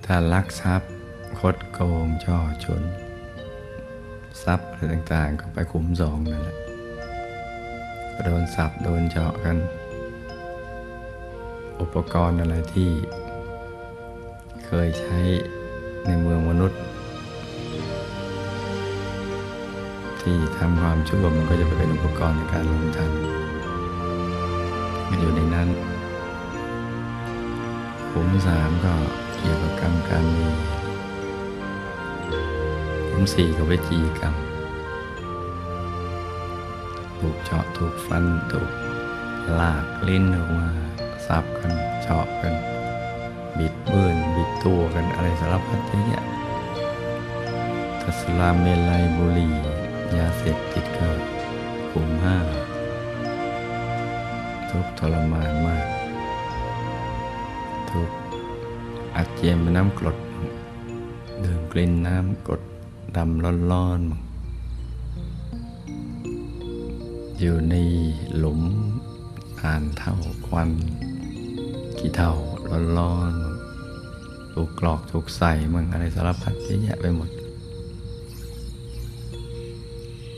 [0.04, 0.90] ถ้าลักทรัพย์
[1.38, 2.82] คดโกงช่อชน
[4.42, 6.56] ทรัพย์อะไรต่างๆ ก็ไปขุมสองนั่นแหละ
[8.24, 9.56] โดนสับโดนเจาะกัน
[11.80, 12.90] อุปกรณ์อะไรที่
[14.64, 15.18] เคยใช้
[16.06, 16.80] ในเมืองมนุษย์
[20.20, 23.10] ที่ทำความชั่วมันก็จะไปเป็นอุปกรณ์ในการลงทัน
[25.08, 25.68] มันอยู่ในนั้น
[28.10, 28.92] ขุมสามก็
[29.36, 30.46] เกี่ยวกับกรรมการมี
[33.08, 34.34] ขุมสี่ก็วิจีกรรม
[37.18, 38.70] ถูกเจาะถูกฟันถูก
[39.58, 40.68] ลากลิ้นออกมา
[41.30, 41.72] ซับกัน
[42.02, 42.54] เจาะกัน
[43.58, 46.24] บิดเบือนบิดตัวกันอะไรสารพัดเยอะแยะ
[48.00, 49.48] ทัสลามเมลัยบุรี
[50.16, 51.10] ยาเสพติดก็
[51.90, 52.36] กลุ่มห้า
[54.70, 55.86] ทุกทรมานมาก
[57.90, 58.10] ทุก
[59.14, 60.18] อัดเจียมเป็นน้ำกรด
[61.44, 62.62] ดื่มกลิ่นน้ำกรด
[63.16, 67.74] ดำร้อนๆอยู่ใน
[68.36, 68.62] หลุม
[69.60, 70.14] ทานเท่า
[70.46, 70.70] ควัน
[72.00, 72.32] กี่เท่า
[72.98, 77.30] ร้อนๆถูกกรอกถูกใส่มั่งอะไรสารพัดเยอะแยะไปหมด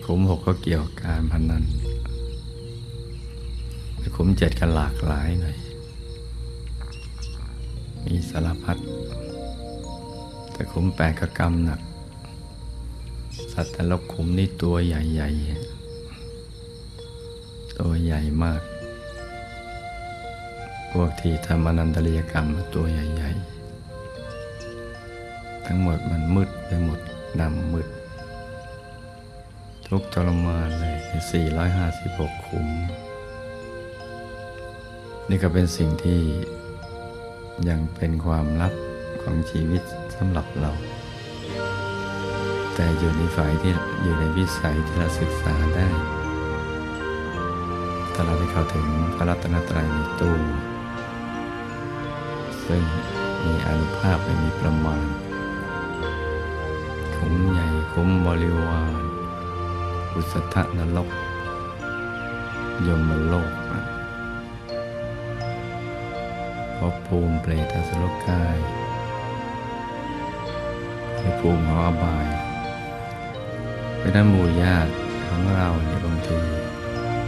[0.04, 1.64] ขุมหกก็เกี่ยวกับการพนัน
[4.16, 5.56] ขุมเจ็ดกันหลากหลายหน่อย
[8.04, 8.76] มีสารพัด
[10.52, 11.80] แต่ขุมแปดก็กำหนัก
[13.52, 18.62] สัตว์แต่ละขุมนี่ตัวใหญ่ๆ ตัวใหญ่มาก
[20.92, 23.30] พวกที่ทำอนันตริยกรรมตัวใหญ่
[24.88, 27.00] ๆ ทั้งหมดมันมืดไปหมด
[27.40, 27.88] ดำมืด
[29.88, 31.12] ทุกทรมานเลยใน
[31.80, 32.68] 456 ขุม
[35.28, 36.20] นี่ก็เป็นสิ่งที่
[37.68, 38.74] ยังเป็นความลับ
[39.22, 39.82] ของชีวิต
[40.16, 40.72] สำหรับเรา
[42.74, 43.72] แต่อยู่ในฝ่ายที่
[44.02, 45.88] อยู่ในวิสัยที่เราศึกษาได้
[48.12, 50.36] ถ้าเราได้เข้าถึงพระรัตนตรัยในตัว
[52.74, 52.86] ซึ่ง
[53.44, 55.06] มีอนุภาพไม่มีประมาณ
[57.16, 59.02] คุ้มใหญ่คุ้มบริวาร
[60.12, 61.08] อุสธนรก
[62.86, 63.52] ยมโลก
[66.78, 68.58] พบภูมิเปรตอสุรกาย
[71.18, 72.26] ในภูมิขออบาย
[73.96, 74.92] เพรานั้นหมู่ญาติ
[75.26, 76.38] ของเราเนี่ยบางที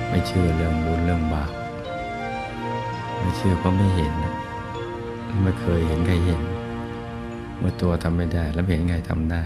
[0.09, 1.53] ไม่เชื่อเรื่องบุญเรื่องบาป
[3.19, 4.15] ไม่เชื่อเพราะไม่เห็น
[5.43, 6.43] ไม่เคยเห็นใครเห็น
[7.59, 9.43] เมื่อตัวทำไม่ได้ แล้วเห็นใครทำได้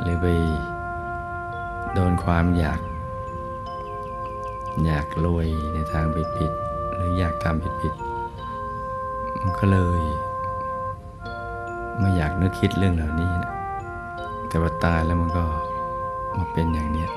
[0.00, 0.26] หรือไป
[1.94, 2.80] โดนความอยาก
[4.86, 10.02] อยากรวยในทางผิดๆหรืออยากทำผิดๆมันก็เลย
[11.98, 13.52] ไม่อยากนึกคิดเรื่องเหล่านี้นะ
[14.48, 15.44] แต่ว่าตายแล้วมันก็
[16.36, 17.10] มาเป็นอย่างเนี้ย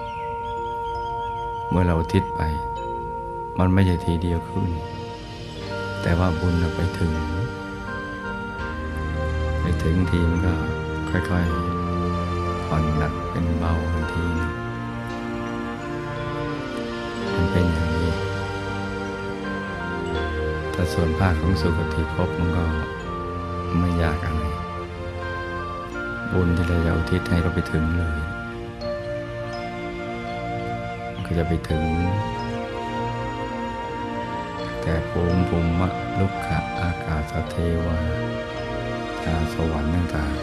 [1.69, 2.41] เมื่อเราทิศไป
[3.59, 4.63] มันไม่ใช่ทีเดียวขึ้น
[6.07, 7.13] แต่ว่าบุญไปถึง
[9.61, 10.55] ไปถึงทีมันก็
[11.09, 14.25] ค่อยๆผ่อนหนักเป็นเบาบางที
[17.33, 18.11] มันเป็นอย่างนี้
[20.71, 22.65] แต่ส่วนภาคของสุคติภพมันก็
[23.79, 24.43] ไม่ยากอะไร
[26.33, 28.17] บุญที่เราจะอุทิศให้ก็ไปถึงเลย
[31.25, 31.83] ก็จะไปถึง
[34.87, 35.87] แต่ภูมิภูมิมะ
[36.19, 37.55] ลุกขะอากาศเท
[37.85, 37.97] วา
[39.23, 40.41] ชาสวรรค์ต่างๆ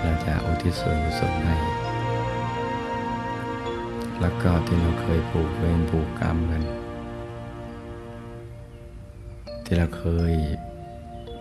[0.00, 1.56] เราจะอุทิศส่วนกุศลให้
[4.20, 6.62] แล้วก็ที่เราเคยผูกเวรผูกกรรมกัน
[9.64, 10.32] ที่เราเคย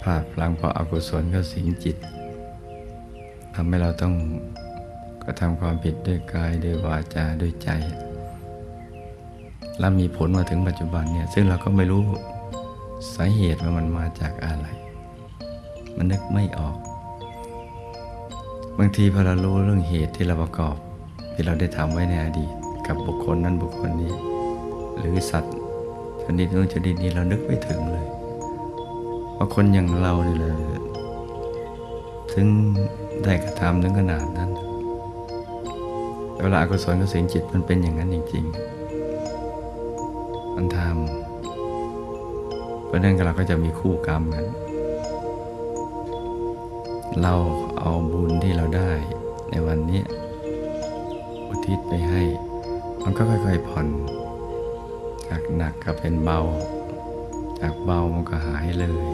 [0.02, 1.98] พลาดพลั้งเพราะอากุศลก็สิงจิต
[3.54, 4.14] ทำให้เราต้อง
[5.24, 7.70] กระทำความผิดด้วยกายด้วยวาจาด้วยใจ
[9.80, 12.04] และมีผลมาถึงปัจจุบันเนี่ยซึ่งเราก็ไม่รู้
[13.16, 14.68] สาเหตุว่ามันมาจากอะไร
[15.96, 16.78] มันนึกไม่ออก
[18.78, 20.76] บางทีพอเรารู้เรื่องเหตุที่เราประกอบ
[21.34, 22.52] ที่เราได้ทำไว้ในอดีต
[22.88, 24.14] กับบุคคลนั้นบุคคลนี้
[24.98, 25.56] หรือสัตว์
[26.24, 28.06] ชนิดนู้นชนิดนี้เรานึกไม่ถึงเลย
[29.38, 30.56] ว่าคนอย่างเราเนี่ยเลย
[32.34, 32.48] ถึง
[33.24, 34.50] ได้กระทำถึงขนาดนั้น
[36.42, 38.75] เวลาอกุศลกับสิ่งจิตมันเป็นอย่างนั้นจริงๆ
[40.56, 44.46] มันทำเพราะนั้นเราก็จะมีคู่กรรมกัน
[47.22, 47.34] เรา
[47.78, 48.92] เอาบุญที่เราได้
[49.50, 50.02] ในวันนี้
[51.48, 52.24] อุทิศไปให้
[53.04, 53.88] มันก็ค่อยๆผ่อน
[55.28, 56.40] จากหนักก็เป็นเบา
[57.60, 59.08] จากเบามันก็หายเลย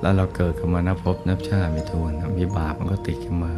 [0.00, 3.52] แล้วเราเกิดขึ้นมานับพบนับชาไม่ทวนวิบากมันก็ติดขึ้นมา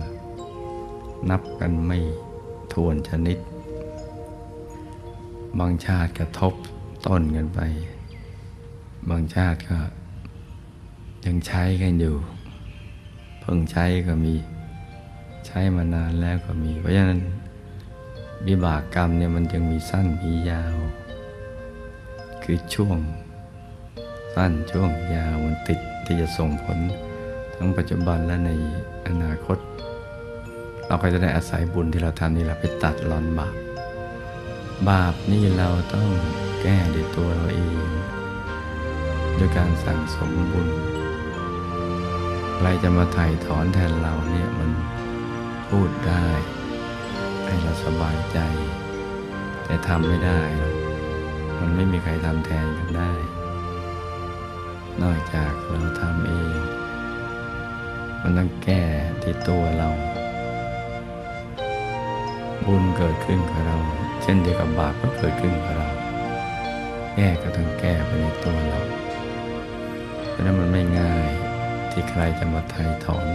[1.30, 1.98] นับกันไม่
[2.72, 3.38] ทวนชนิด
[5.60, 6.54] บางชาติกระทบ
[7.06, 7.60] ต้นกันไป
[9.10, 9.78] บางชาติก็
[11.26, 12.16] ยังใช้กันอยู่
[13.40, 14.34] เพิ่งใช้ก็มี
[15.46, 17.20] ใช้มานานแล้วก็มี เพราะฉะนั้น
[18.46, 20.76] วิบากกรรมเนี่ยมันจึงมีสั้นมียาว
[22.42, 22.98] คือช่วง
[24.34, 26.78] สั้นช่วงยาวมันติดที่จะส่งผล
[27.54, 28.50] ทั้งปัจจุบันและใน
[29.06, 29.58] อนาคต
[30.86, 33.65] เราก็จะได้อาศัยบุญที่เราทำนี่แหละไปตัดรอนบาป
[34.88, 36.08] บาปนี่เราต้อง
[36.62, 37.86] แก้ด้วยตัวเราเอง
[39.38, 40.68] ด้วยการสั่งสมบุญ
[42.56, 44.70] ใครจะมาไถ่ถอนแทนเราเนี่ยมัน
[45.68, 46.26] พูดได้
[47.44, 48.38] ให้เราสบายใจ
[49.64, 50.40] แต่ทำไม่ได้
[51.58, 53.12] มันไม่มีใครทำแทนกันได้
[55.02, 56.58] นอกจากเราทำเอง
[58.22, 58.82] มันต้องแก้
[59.22, 59.90] ที่ตัวเรา
[62.66, 63.78] บุญเกิดขึ้นกับเรา
[64.22, 65.90] เช่นเดียวกับบาปก็เกิดขึ้นกับเรา
[67.14, 68.80] แก้ก็ต้องแก้ไปในตัวเรา
[70.28, 71.26] เพราะนั้นมันไม่ง่าย
[71.90, 73.28] ที่ใครจะมาไถ่ถอน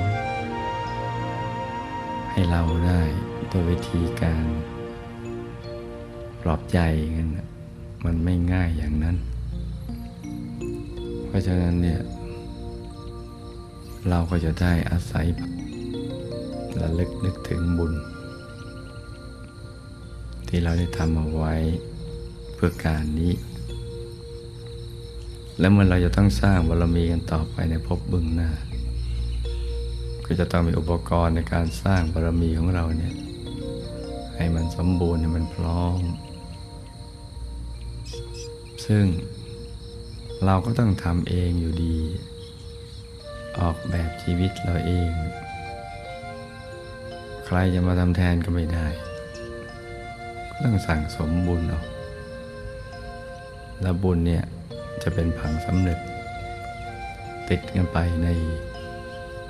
[2.31, 3.01] ให้เราได้
[3.49, 4.45] โดยวิธีการ
[6.41, 6.79] ปลอบใจ
[7.15, 7.47] กันน่ะ
[8.05, 9.17] มันไม่ง่ายอย่างนั้น
[11.27, 12.01] เพราะฉะนั้นเนี่ย
[14.09, 15.25] เราก็จะได้อาศัย
[16.81, 17.93] ระลึกนึกถึงบุญ
[20.53, 21.55] ที่เราได้ทำเอาไว้
[22.55, 23.33] เพื่อการนี้
[25.59, 28.51] แล้วเมื่อเราจะต้องสร้างบารมีกันต่อไปในภพบื้องหน้า
[30.25, 33.13] ก็จะต้องมีอุปกรณ์ในการสร้างบารมีของเราเนี่ย
[34.35, 36.01] ให้มันสมบูรณ์ให้มันพร้อม
[38.85, 39.05] ซึ่ง
[40.45, 41.97] เราก็ต้องทำเองอยู่ดี
[43.59, 45.11] ออกแบบชีวิตเราเอง
[47.45, 48.87] ใครจะมาทำแทนก็ไม่ได้
[50.63, 51.81] ต้องสั่งสมบุญเอา
[53.81, 54.43] แล้วบุญเนี่ย
[55.03, 55.99] จะเป็นผังสำเร็จ
[57.49, 58.27] ติดกันไปใน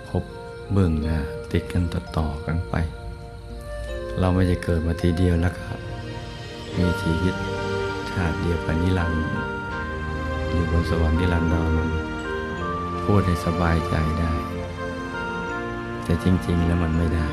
[0.07, 0.24] ภพ
[0.72, 1.18] เบื้องหน้า
[1.53, 2.76] ติดกันต่อๆกันไป
[4.20, 5.68] เราไม่จะเกิดมาทีเดียวแล้วก็
[6.78, 7.36] มีชีวิต
[8.12, 9.24] ชาติเดียวกันนิรันดร์
[10.49, 11.89] อยู่บนสวรรค์นิรันดร
[13.05, 14.32] พูดให้สบายใจได้
[16.03, 17.26] แต่จริง ๆ แล้วมันไม่ได้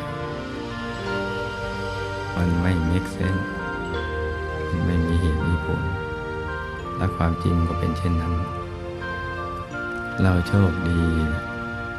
[2.36, 3.57] มันไม่ make sense
[4.78, 5.82] มันไม่มีเหตุมีผล
[6.96, 8.34] และความจริงก็เป็นเช่นนั้น
[10.22, 11.00] เราโชคดี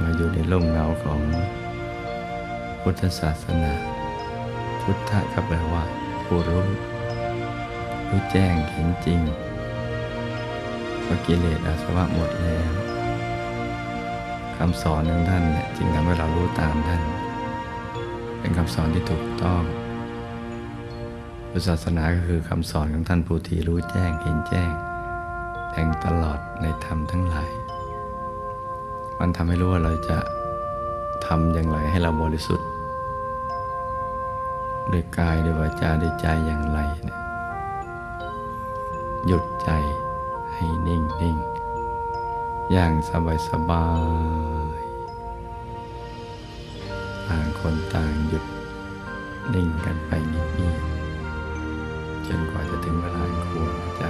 [0.01, 1.19] มาอยู่ในร่มเงาของ
[2.81, 3.73] พุทธศาสนา
[4.81, 5.83] พุทธะก็แปลว่า
[6.25, 6.65] ผู้รู้
[8.07, 9.19] รู้แจ้งเห็นจริง
[11.05, 12.69] ว่ากิเลสอาสวะหมดแล้ว
[14.57, 17.01] คำสอนของท่านเนี่ยจึงทำให้เรารู้ตามท่าน
[18.39, 19.63] เป็นคำสอนที่ถูกต้อง
[21.51, 24.71] พุทธศาสนาก็คือคำสอนของท่านผู้ที่รู้แจ้งเห็นแจ้ง
[25.71, 27.51] แทงตลอดในธรรมทั้งหลาย
[29.19, 30.17] มันทำให้รู้ว่าเราจะ
[31.25, 32.67] ทำอย่างไรให้เราบริสุทธิ์
[34.91, 37.17] ด้วยกายด้วยวาจาด้วยใจอย่างไรนี่ย
[39.27, 39.69] หยุดใจ
[40.53, 41.37] ให้นิ่งนิ่ง
[42.71, 43.87] อย่างสบายสบา
[44.79, 44.81] ย
[47.27, 48.45] ต่างคนต่างหยุด
[49.53, 50.98] นิ่งกันไปเงียบๆ
[52.29, 54.09] จนกว่าจะถึงเวลาควรนะจ๊ะ